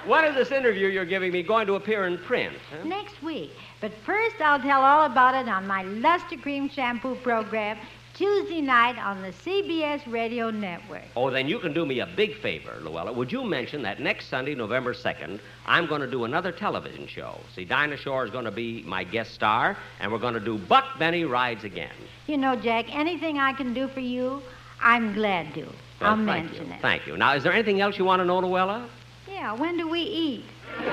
When 0.05 0.25
is 0.25 0.35
this 0.35 0.51
interview 0.51 0.87
you're 0.87 1.05
giving 1.05 1.31
me 1.31 1.43
going 1.43 1.67
to 1.67 1.75
appear 1.75 2.05
in 2.05 2.17
print? 2.17 2.53
huh? 2.69 2.85
Next 2.85 3.21
week. 3.23 3.51
But 3.79 3.93
first, 4.05 4.35
I'll 4.41 4.59
tell 4.59 4.81
all 4.81 5.05
about 5.05 5.35
it 5.35 5.47
on 5.49 5.65
my 5.65 5.83
Lustre 5.83 6.37
Creme 6.37 6.69
Shampoo 6.69 7.15
program 7.15 7.77
Tuesday 8.13 8.61
night 8.61 8.99
on 8.99 9.23
the 9.23 9.29
CBS 9.29 10.01
Radio 10.11 10.51
Network. 10.51 11.01
Oh, 11.15 11.31
then 11.31 11.47
you 11.47 11.57
can 11.57 11.73
do 11.73 11.83
me 11.83 11.99
a 11.99 12.05
big 12.05 12.35
favor, 12.37 12.73
Louella. 12.81 13.13
Would 13.13 13.31
you 13.31 13.43
mention 13.43 13.81
that 13.81 13.99
next 13.99 14.27
Sunday, 14.27 14.53
November 14.53 14.93
2nd, 14.93 15.39
I'm 15.65 15.87
going 15.87 16.01
to 16.01 16.09
do 16.09 16.23
another 16.25 16.51
television 16.51 17.07
show. 17.07 17.39
See, 17.55 17.65
Dinah 17.65 17.97
Shore 17.97 18.23
is 18.23 18.29
going 18.29 18.45
to 18.45 18.51
be 18.51 18.83
my 18.83 19.03
guest 19.03 19.33
star, 19.33 19.75
and 19.99 20.11
we're 20.11 20.19
going 20.19 20.35
to 20.35 20.39
do 20.39 20.59
Buck 20.59 20.85
Benny 20.99 21.25
Rides 21.25 21.63
Again. 21.63 21.89
You 22.27 22.37
know, 22.37 22.55
Jack, 22.55 22.93
anything 22.95 23.39
I 23.39 23.51
can 23.53 23.73
do 23.73 23.87
for 23.87 23.99
you, 23.99 24.43
I'm 24.79 25.13
glad 25.13 25.51
to. 25.55 25.61
Well, 25.61 26.11
I'll 26.11 26.15
mention 26.15 26.67
you. 26.67 26.73
it. 26.73 26.81
Thank 26.81 27.07
you. 27.07 27.17
Now, 27.17 27.33
is 27.33 27.41
there 27.41 27.51
anything 27.53 27.81
else 27.81 27.97
you 27.97 28.05
want 28.05 28.19
to 28.19 28.25
know, 28.25 28.39
Louella? 28.41 28.85
Yeah, 29.27 29.53
when 29.53 29.75
do 29.77 29.87
we 29.87 30.01
eat? 30.01 30.45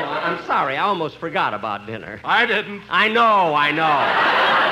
Oh, 0.00 0.04
I'm 0.04 0.44
sorry, 0.46 0.76
I 0.76 0.82
almost 0.82 1.16
forgot 1.16 1.54
about 1.54 1.86
dinner. 1.86 2.20
I 2.24 2.46
didn't. 2.46 2.82
I 2.88 3.08
know, 3.08 3.54
I 3.54 3.72
know. 3.72 4.67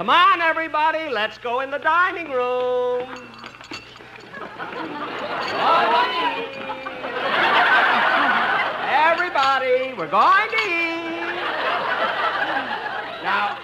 Come 0.00 0.08
on, 0.08 0.40
everybody, 0.40 1.10
let's 1.10 1.36
go 1.36 1.60
in 1.60 1.70
the 1.70 1.76
dining 1.76 2.30
room. 2.30 3.02
Everybody, 8.88 9.92
we're 9.92 10.08
going 10.08 10.48
to 10.48 10.56
eat. 10.56 11.34
Now, 13.22 13.58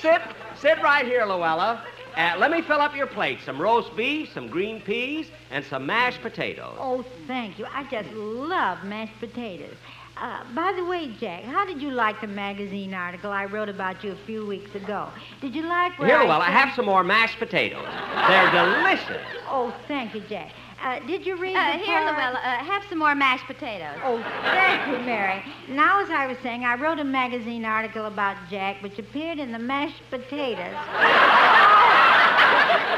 sit, 0.00 0.22
sit 0.54 0.80
right 0.80 1.04
here, 1.04 1.22
Louella. 1.22 1.82
Uh, 2.16 2.36
let 2.38 2.52
me 2.52 2.62
fill 2.62 2.80
up 2.80 2.94
your 2.94 3.08
plate. 3.08 3.40
Some 3.44 3.60
roast 3.60 3.96
beef, 3.96 4.32
some 4.32 4.46
green 4.46 4.80
peas, 4.80 5.26
and 5.50 5.64
some 5.64 5.86
mashed 5.86 6.22
potatoes. 6.22 6.76
Oh, 6.78 7.04
thank 7.26 7.58
you. 7.58 7.66
I 7.68 7.82
just 7.90 8.12
love 8.12 8.84
mashed 8.84 9.18
potatoes. 9.18 9.74
Uh, 10.20 10.44
by 10.54 10.72
the 10.76 10.84
way, 10.84 11.08
Jack, 11.18 11.44
how 11.44 11.64
did 11.64 11.80
you 11.80 11.90
like 11.90 12.20
the 12.20 12.26
magazine 12.26 12.92
article 12.92 13.30
I 13.32 13.46
wrote 13.46 13.70
about 13.70 14.04
you 14.04 14.12
a 14.12 14.16
few 14.26 14.44
weeks 14.46 14.74
ago? 14.74 15.08
Did 15.40 15.54
you 15.54 15.62
like 15.62 15.98
where 15.98 16.08
Here, 16.08 16.18
I 16.18 16.26
Louella, 16.26 16.44
said- 16.44 16.52
have 16.52 16.74
some 16.76 16.84
more 16.84 17.02
mashed 17.02 17.38
potatoes. 17.38 17.86
They're 18.28 18.50
delicious. 18.50 19.22
Oh, 19.48 19.72
thank 19.88 20.14
you, 20.14 20.20
Jack. 20.28 20.50
Uh, 20.82 20.98
did 21.06 21.24
you 21.26 21.36
read 21.36 21.56
Uh, 21.56 21.72
the 21.72 21.78
here, 21.78 21.98
part- 22.00 22.16
Louella, 22.16 22.36
uh, 22.36 22.64
have 22.64 22.82
some 22.90 22.98
more 22.98 23.14
mashed 23.14 23.46
potatoes. 23.46 23.98
Oh, 24.04 24.22
thank 24.42 24.86
you, 24.88 24.98
Mary. 25.06 25.42
Now, 25.68 26.00
as 26.02 26.10
I 26.10 26.26
was 26.26 26.36
saying, 26.42 26.64
I 26.66 26.74
wrote 26.74 26.98
a 26.98 27.04
magazine 27.04 27.64
article 27.64 28.04
about 28.06 28.36
Jack, 28.50 28.82
which 28.82 28.98
appeared 28.98 29.38
in 29.38 29.52
the 29.52 29.58
mashed 29.58 30.02
potatoes. 30.10 30.74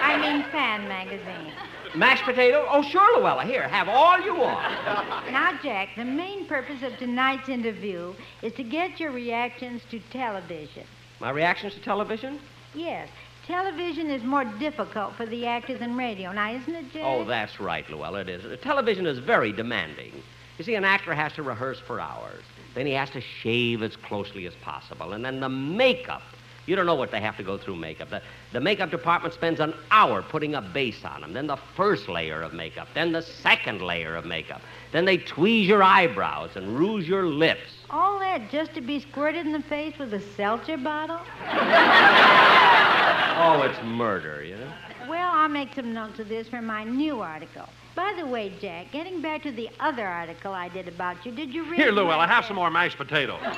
I 0.04 0.18
mean, 0.20 0.42
fan 0.50 0.88
magazine. 0.88 1.52
Mashed 1.94 2.24
potato? 2.24 2.66
Oh, 2.70 2.82
sure, 2.82 3.20
Louella. 3.20 3.44
Here, 3.44 3.68
have 3.68 3.88
all 3.88 4.20
you 4.20 4.34
want. 4.34 4.62
Now, 5.32 5.58
Jack, 5.62 5.90
the 5.96 6.04
main 6.04 6.46
purpose 6.46 6.82
of 6.82 6.96
tonight's 6.98 7.48
interview 7.48 8.14
is 8.42 8.52
to 8.54 8.62
get 8.62 9.00
your 9.00 9.10
reactions 9.12 9.82
to 9.90 10.00
television. 10.10 10.84
My 11.20 11.30
reactions 11.30 11.74
to 11.74 11.80
television? 11.80 12.40
Yes, 12.74 13.08
television 13.46 14.10
is 14.10 14.22
more 14.22 14.44
difficult 14.44 15.14
for 15.14 15.26
the 15.26 15.46
actor 15.46 15.78
than 15.78 15.96
radio. 15.96 16.32
Now, 16.32 16.52
isn't 16.52 16.74
it, 16.74 16.92
Jack? 16.92 17.02
Oh, 17.04 17.24
that's 17.24 17.60
right, 17.60 17.86
Louella. 17.86 18.22
It 18.22 18.28
is. 18.28 18.60
Television 18.60 19.06
is 19.06 19.18
very 19.18 19.52
demanding. 19.52 20.12
You 20.58 20.64
see, 20.64 20.74
an 20.74 20.84
actor 20.84 21.14
has 21.14 21.32
to 21.34 21.42
rehearse 21.42 21.80
for 21.86 22.00
hours. 22.00 22.42
Then 22.74 22.86
he 22.86 22.92
has 22.92 23.10
to 23.10 23.20
shave 23.20 23.82
as 23.82 23.96
closely 23.96 24.46
as 24.46 24.54
possible. 24.62 25.12
And 25.12 25.24
then 25.24 25.40
the 25.40 25.48
makeup. 25.48 26.22
You 26.66 26.76
don't 26.76 26.86
know 26.86 26.94
what 26.94 27.10
they 27.10 27.20
have 27.20 27.36
to 27.38 27.42
go 27.42 27.58
through 27.58 27.76
makeup. 27.76 28.10
The, 28.10 28.22
the 28.52 28.60
makeup 28.60 28.90
department 28.90 29.34
spends 29.34 29.58
an 29.60 29.74
hour 29.90 30.22
putting 30.22 30.54
a 30.54 30.62
base 30.62 31.04
on 31.04 31.22
them, 31.22 31.32
then 31.32 31.46
the 31.48 31.56
first 31.76 32.08
layer 32.08 32.42
of 32.42 32.52
makeup, 32.52 32.88
then 32.94 33.12
the 33.12 33.22
second 33.22 33.82
layer 33.82 34.14
of 34.14 34.24
makeup. 34.24 34.62
Then 34.92 35.04
they 35.04 35.18
tweeze 35.18 35.66
your 35.66 35.82
eyebrows 35.82 36.50
and 36.54 36.78
rouge 36.78 37.08
your 37.08 37.26
lips. 37.26 37.84
All 37.90 38.18
that 38.20 38.50
just 38.50 38.74
to 38.74 38.80
be 38.80 39.00
squirted 39.00 39.44
in 39.44 39.52
the 39.52 39.62
face 39.62 39.98
with 39.98 40.14
a 40.14 40.20
seltzer 40.20 40.76
bottle? 40.76 41.20
Oh, 43.34 43.62
it's 43.62 43.82
murder, 43.82 44.44
you 44.44 44.56
know? 44.56 44.72
Well, 45.08 45.30
I'll 45.32 45.48
make 45.48 45.74
some 45.74 45.92
notes 45.92 46.18
of 46.18 46.28
this 46.28 46.48
for 46.48 46.62
my 46.62 46.84
new 46.84 47.20
article. 47.20 47.68
By 47.94 48.14
the 48.16 48.26
way, 48.26 48.52
Jack, 48.60 48.90
getting 48.90 49.20
back 49.20 49.42
to 49.42 49.52
the 49.52 49.68
other 49.78 50.06
article 50.06 50.52
I 50.52 50.68
did 50.68 50.88
about 50.88 51.26
you, 51.26 51.32
did 51.32 51.52
you 51.52 51.64
read? 51.64 51.74
Here, 51.78 51.92
Louella, 51.92 52.26
have 52.26 52.44
some 52.46 52.56
more 52.56 52.70
mashed 52.70 52.96
potatoes. 52.96 53.40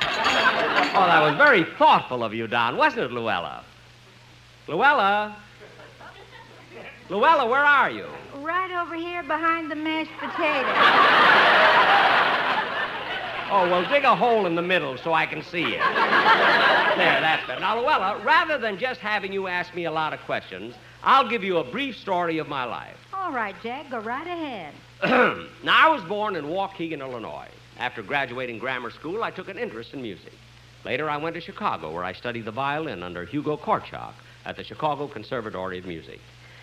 Oh, 0.96 1.06
that 1.06 1.22
was 1.22 1.36
very 1.36 1.64
thoughtful 1.76 2.22
of 2.22 2.32
you, 2.32 2.46
Don, 2.46 2.76
wasn't 2.76 3.02
it, 3.02 3.10
Louella? 3.10 3.64
Louella? 4.68 5.34
Louella, 7.08 7.50
where 7.50 7.64
are 7.64 7.90
you? 7.90 8.06
Right 8.36 8.70
over 8.70 8.94
here 8.94 9.24
behind 9.24 9.72
the 9.72 9.74
mashed 9.74 10.12
potatoes. 10.20 10.74
Oh, 13.50 13.68
well, 13.70 13.88
dig 13.90 14.04
a 14.04 14.14
hole 14.14 14.46
in 14.46 14.54
the 14.54 14.62
middle 14.62 14.96
so 14.98 15.12
I 15.12 15.26
can 15.26 15.42
see 15.42 15.62
you. 15.62 15.78
there, 15.78 17.20
that's 17.20 17.46
better. 17.46 17.60
Now, 17.60 17.76
Louella, 17.82 18.24
rather 18.24 18.56
than 18.56 18.78
just 18.78 19.00
having 19.00 19.32
you 19.32 19.48
ask 19.48 19.74
me 19.74 19.84
a 19.84 19.92
lot 19.92 20.12
of 20.12 20.20
questions, 20.20 20.74
I'll 21.04 21.28
give 21.28 21.44
you 21.44 21.58
a 21.58 21.64
brief 21.64 21.96
story 21.98 22.38
of 22.38 22.48
my 22.48 22.64
life. 22.64 22.96
All 23.14 23.30
right, 23.30 23.54
Jack, 23.62 23.90
go 23.90 24.00
right 24.00 24.26
ahead. 24.26 24.74
now, 25.62 25.88
I 25.88 25.94
was 25.94 26.02
born 26.04 26.34
in 26.34 26.46
Waukegan, 26.46 27.00
Illinois. 27.00 27.48
After 27.78 28.02
graduating 28.02 28.58
grammar 28.58 28.90
school, 28.90 29.22
I 29.22 29.30
took 29.30 29.48
an 29.48 29.58
interest 29.58 29.92
in 29.92 30.00
music. 30.00 30.32
Later, 30.84 31.10
I 31.10 31.18
went 31.18 31.34
to 31.34 31.40
Chicago, 31.40 31.92
where 31.92 32.04
I 32.04 32.14
studied 32.14 32.46
the 32.46 32.52
violin 32.52 33.02
under 33.02 33.24
Hugo 33.24 33.56
Korchak 33.56 34.14
at 34.46 34.56
the 34.56 34.64
Chicago 34.64 35.06
Conservatory 35.06 35.78
of 35.78 35.86
Music. 35.86 36.20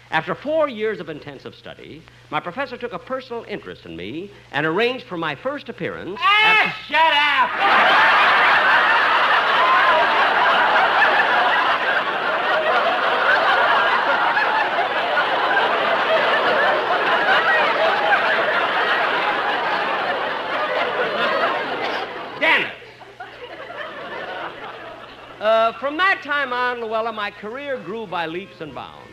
After 0.10 0.34
four 0.34 0.68
years 0.68 1.00
of 1.00 1.10
intensive 1.10 1.54
study, 1.56 2.02
my 2.32 2.40
professor 2.40 2.78
took 2.78 2.94
a 2.94 3.00
personal 3.00 3.46
interest 3.48 3.86
in 3.86 3.96
me 3.96 4.32
and 4.52 4.66
arranged 4.66 5.06
for 5.06 5.18
my 5.18 5.36
first 5.36 5.70
appearance. 5.70 6.20
Ah, 6.20 6.76
shut 6.88 7.14
up! 7.14 8.12
Dennis. 22.42 22.74
Uh, 25.40 25.74
from 25.80 25.96
that 25.98 26.22
time 26.42 26.54
on, 26.54 26.78
Louella, 26.78 27.14
my 27.14 27.30
career 27.30 27.78
grew 27.78 28.08
by 28.08 28.26
leaps 28.26 28.62
and 28.62 28.74
bounds. 28.74 29.12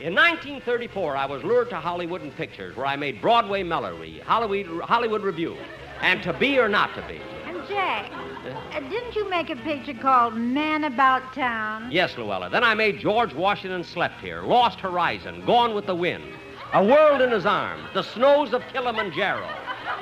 In 0.00 0.14
1934, 0.14 1.16
I 1.16 1.26
was 1.26 1.42
lured 1.42 1.70
to 1.70 1.76
Hollywood 1.76 2.22
in 2.22 2.30
pictures, 2.30 2.76
where 2.76 2.86
I 2.86 2.94
made 2.94 3.20
Broadway 3.20 3.64
Melody, 3.64 4.20
Hollywood, 4.20 4.82
Hollywood 4.82 5.22
Revue, 5.22 5.56
and 6.02 6.22
To 6.22 6.32
Be 6.32 6.56
or 6.56 6.68
Not 6.68 6.94
to 6.94 7.02
Be. 7.08 7.20
And 7.46 7.66
Jack, 7.66 8.12
uh, 8.12 8.78
didn't 8.88 9.16
you 9.16 9.28
make 9.28 9.50
a 9.50 9.56
picture 9.56 9.94
called 9.94 10.36
Man 10.36 10.84
About 10.84 11.34
Town? 11.34 11.90
Yes, 11.90 12.12
Louella. 12.12 12.48
Then 12.48 12.62
I 12.62 12.74
made 12.74 13.00
George 13.00 13.34
Washington 13.34 13.82
Slept 13.82 14.20
Here, 14.20 14.42
Lost 14.42 14.78
Horizon, 14.78 15.44
Gone 15.46 15.74
with 15.74 15.86
the 15.86 15.96
Wind, 15.96 16.32
A 16.74 16.84
World 16.84 17.22
in 17.22 17.32
His 17.32 17.44
Arms, 17.44 17.88
The 17.92 18.04
Snows 18.04 18.52
of 18.52 18.62
Kilimanjaro. 18.72 19.48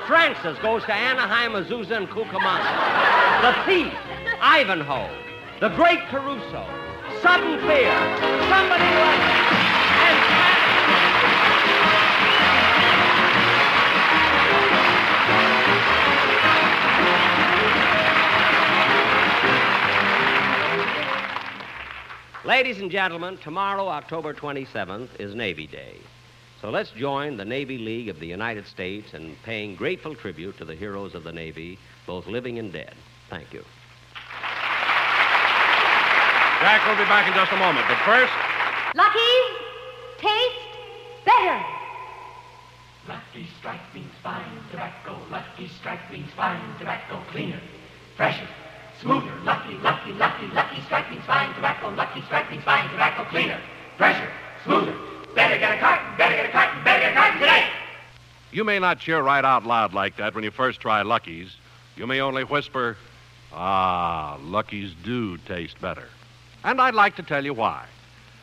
Francis 0.07 0.59
goes 0.59 0.83
to 0.85 0.93
Anaheim, 0.93 1.53
Azusa, 1.53 1.97
and 1.97 2.09
Cucamonga. 2.11 3.41
The 3.41 3.65
Thief, 3.65 3.95
Ivanhoe, 4.43 5.26
The 5.59 5.71
Great 5.71 6.01
Caruso, 6.09 6.67
Sudden 7.23 7.59
Fear, 7.61 7.97
Somebody 8.47 8.85
Like 8.85 9.21
and 10.05 10.19
Ladies 22.45 22.79
and 22.79 22.91
gentlemen, 22.91 23.39
tomorrow, 23.39 23.89
October 23.89 24.35
27th, 24.35 25.09
is 25.19 25.35
Navy 25.35 25.67
Day. 25.67 25.95
So 26.61 26.69
let's 26.69 26.91
join 26.91 27.39
the 27.39 27.47
Navy 27.47 27.79
League 27.79 28.11
of 28.11 28.21
the 28.21 28.27
United 28.27 28.67
States 28.67 29.15
in 29.15 29.35
paying 29.43 29.75
grateful 29.75 30.15
tribute 30.15 30.59
to 30.59 30.67
the 30.67 30.75
heroes 30.75 31.15
of 31.15 31.25
the 31.25 31.33
Navy, 31.33 31.79
both 32.07 32.27
living 32.27 32.59
and 32.59 32.71
dead. 32.71 32.93
Thank 33.31 33.55
you. 33.55 33.65
Jack 36.67 36.83
will 36.85 36.97
be 36.99 37.09
back 37.09 37.29
in 37.29 37.35
just 37.35 37.53
a 37.53 37.57
moment, 37.59 37.87
but 37.87 37.97
first, 38.03 38.33
Lucky's 38.97 39.55
taste 40.19 40.67
better. 41.25 41.63
Lucky 43.07 43.47
Strike 43.61 43.95
means 43.95 44.11
fine 44.21 44.43
tobacco. 44.73 45.17
Lucky 45.31 45.69
Strike 45.69 46.11
means 46.11 46.29
fine 46.35 46.61
tobacco. 46.81 47.23
Cleaner, 47.31 47.61
fresher, 48.17 48.49
smoother. 49.01 49.31
Lucky, 49.45 49.75
lucky, 49.79 50.11
lucky, 50.15 50.49
Lucky 50.49 50.83
Strike 50.83 51.09
means 51.13 51.25
fine 51.25 51.55
tobacco. 51.55 51.91
Lucky 51.95 52.21
Strike 52.23 52.51
means 52.51 52.65
fine 52.65 52.91
tobacco. 52.91 53.23
Cleaner, 53.27 53.61
fresher, 53.97 54.29
smoother. 54.65 54.97
Better 55.37 55.59
get 55.59 55.73
a 55.73 55.79
carton. 55.79 56.17
Better 56.19 56.35
get 56.35 56.47
a 56.47 56.51
carton. 56.51 56.83
Better 56.83 56.99
get 57.01 57.13
a 57.13 57.15
carton 57.15 57.39
today. 57.39 57.69
you 58.51 58.65
may 58.65 58.81
not 58.81 58.99
cheer 58.99 59.23
right 59.23 59.45
out 59.45 59.65
loud 59.65 59.95
like 59.95 60.17
that 60.17 60.35
when 60.35 60.43
you 60.43 60.51
first 60.51 60.81
try 60.81 61.03
Lucky's. 61.03 61.57
You 61.95 62.09
may 62.09 62.21
only 62.21 62.43
whisper, 62.43 62.97
Ah, 63.53 64.37
Lucky's 64.43 64.93
do 65.05 65.39
taste 65.39 65.81
better. 65.81 66.09
And 66.67 66.81
I'd 66.81 66.97
like 66.97 67.15
to 67.15 67.23
tell 67.23 67.45
you 67.45 67.55
why. 67.55 67.87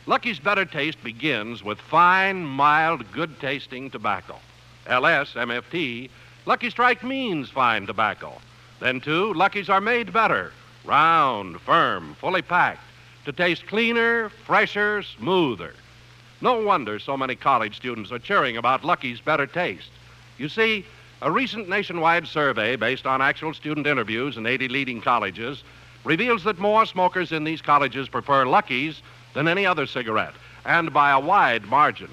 Lucky's 0.06 0.38
better 0.38 0.64
taste 0.64 1.04
begins 1.04 1.62
with 1.62 1.78
fine, 1.78 2.42
mild, 2.42 3.04
good 3.12 3.38
tasting 3.38 3.90
tobacco. 3.90 4.38
LS, 4.86 5.34
MFT, 5.34 6.08
Lucky 6.46 6.70
Strike 6.70 7.04
means 7.04 7.50
fine 7.50 7.86
tobacco. 7.86 8.32
Then, 8.80 9.02
too, 9.02 9.34
Lucky's 9.34 9.68
are 9.68 9.80
made 9.82 10.10
better, 10.10 10.52
round, 10.86 11.60
firm, 11.60 12.16
fully 12.18 12.40
packed, 12.40 12.80
to 13.26 13.32
taste 13.32 13.66
cleaner, 13.66 14.30
fresher, 14.30 15.02
smoother. 15.02 15.74
No 16.40 16.62
wonder 16.62 16.98
so 16.98 17.18
many 17.18 17.36
college 17.36 17.76
students 17.76 18.10
are 18.10 18.18
cheering 18.18 18.56
about 18.56 18.86
Lucky's 18.86 19.20
better 19.20 19.46
taste. 19.46 19.90
You 20.38 20.48
see, 20.48 20.86
a 21.20 21.30
recent 21.30 21.68
nationwide 21.68 22.26
survey 22.26 22.76
based 22.76 23.04
on 23.04 23.20
actual 23.20 23.52
student 23.52 23.86
interviews 23.86 24.38
in 24.38 24.46
80 24.46 24.68
leading 24.68 25.02
colleges 25.02 25.62
reveals 26.04 26.44
that 26.44 26.58
more 26.58 26.86
smokers 26.86 27.32
in 27.32 27.44
these 27.44 27.62
colleges 27.62 28.08
prefer 28.08 28.46
Lucky's 28.46 29.02
than 29.32 29.48
any 29.48 29.66
other 29.66 29.86
cigarette, 29.86 30.34
and 30.64 30.92
by 30.92 31.10
a 31.10 31.18
wide 31.18 31.64
margin. 31.64 32.10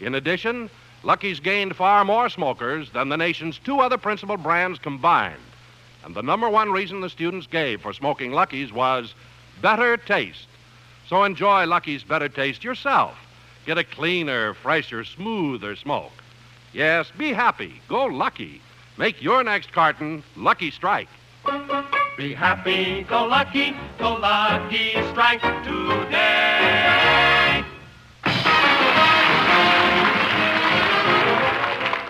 In 0.00 0.14
addition, 0.14 0.70
Lucky's 1.02 1.40
gained 1.40 1.76
far 1.76 2.04
more 2.04 2.28
smokers 2.28 2.90
than 2.90 3.08
the 3.08 3.16
nation's 3.16 3.58
two 3.58 3.80
other 3.80 3.98
principal 3.98 4.36
brands 4.36 4.78
combined. 4.78 5.40
And 6.04 6.14
the 6.14 6.22
number 6.22 6.48
one 6.48 6.70
reason 6.70 7.00
the 7.00 7.10
students 7.10 7.46
gave 7.46 7.82
for 7.82 7.92
smoking 7.92 8.32
Lucky's 8.32 8.72
was 8.72 9.14
better 9.60 9.96
taste. 9.96 10.46
So 11.08 11.24
enjoy 11.24 11.66
Lucky's 11.66 12.04
better 12.04 12.28
taste 12.28 12.62
yourself. 12.62 13.16
Get 13.66 13.78
a 13.78 13.84
cleaner, 13.84 14.54
fresher, 14.54 15.04
smoother 15.04 15.76
smoke. 15.76 16.12
Yes, 16.72 17.10
be 17.16 17.32
happy. 17.32 17.80
Go 17.88 18.04
lucky. 18.06 18.60
Make 18.96 19.22
your 19.22 19.42
next 19.42 19.72
carton 19.72 20.22
Lucky 20.36 20.70
Strike. 20.70 21.08
Be 22.16 22.34
happy, 22.34 23.02
go 23.04 23.24
lucky, 23.24 23.74
go 23.98 24.14
lucky 24.14 24.92
strike 25.12 25.40
today. 25.64 27.64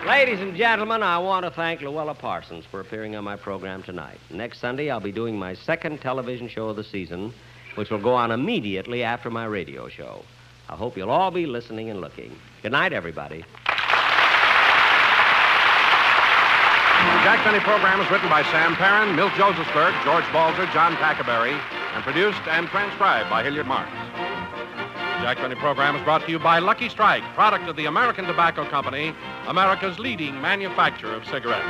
Ladies 0.05 0.41
and 0.41 0.55
gentlemen, 0.55 1.01
I 1.01 1.17
want 1.17 1.45
to 1.45 1.51
thank 1.51 1.79
Louella 1.79 2.17
Parsons 2.17 2.65
for 2.65 2.81
appearing 2.81 3.15
on 3.15 3.23
my 3.23 3.37
program 3.37 3.83
tonight. 3.83 4.19
Next 4.29 4.59
Sunday, 4.59 4.89
I'll 4.89 4.99
be 4.99 5.11
doing 5.11 5.39
my 5.39 5.53
second 5.53 6.01
television 6.01 6.49
show 6.49 6.67
of 6.67 6.75
the 6.75 6.83
season, 6.83 7.33
which 7.75 7.89
will 7.89 8.01
go 8.01 8.13
on 8.13 8.31
immediately 8.31 9.03
after 9.03 9.29
my 9.29 9.45
radio 9.45 9.87
show. 9.87 10.23
I 10.67 10.75
hope 10.75 10.97
you'll 10.97 11.09
all 11.09 11.31
be 11.31 11.45
listening 11.45 11.89
and 11.89 12.01
looking. 12.01 12.35
Good 12.61 12.73
night, 12.73 12.93
everybody. 12.93 13.45
Jack 17.23 17.45
Benny 17.45 17.59
program 17.59 18.01
is 18.01 18.09
written 18.09 18.29
by 18.29 18.41
Sam 18.49 18.73
Perrin, 18.75 19.15
Milt 19.15 19.31
Josephsberg, 19.33 19.93
George 20.03 20.25
Balzer, 20.33 20.65
John 20.73 20.93
Tackaberry, 20.95 21.53
and 21.93 22.03
produced 22.03 22.41
and 22.47 22.67
transcribed 22.67 23.29
by 23.29 23.43
Hilliard 23.43 23.67
Marks. 23.67 23.91
Jack 25.21 25.37
Benny 25.37 25.53
program 25.53 25.95
is 25.95 26.01
brought 26.01 26.25
to 26.25 26.31
you 26.31 26.39
by 26.39 26.57
Lucky 26.57 26.89
Strike, 26.89 27.21
product 27.35 27.69
of 27.69 27.75
the 27.75 27.85
American 27.85 28.25
Tobacco 28.25 28.65
Company, 28.65 29.13
America's 29.45 29.99
leading 29.99 30.41
manufacturer 30.41 31.13
of 31.13 31.23
cigarettes. 31.25 31.69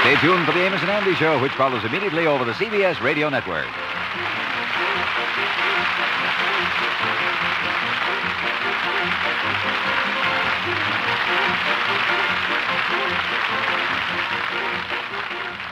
Stay 0.00 0.16
tuned 0.16 0.44
for 0.46 0.52
the 0.52 0.66
Amos 0.66 0.80
and 0.80 0.90
Andy 0.90 1.14
Show, 1.14 1.40
which 1.40 1.52
follows 1.52 1.84
immediately 1.84 2.26
over 2.26 2.44
the 2.44 2.54
CBS 2.54 3.00
Radio 3.00 3.28
Network. 3.28 3.68
Thank 12.92 13.12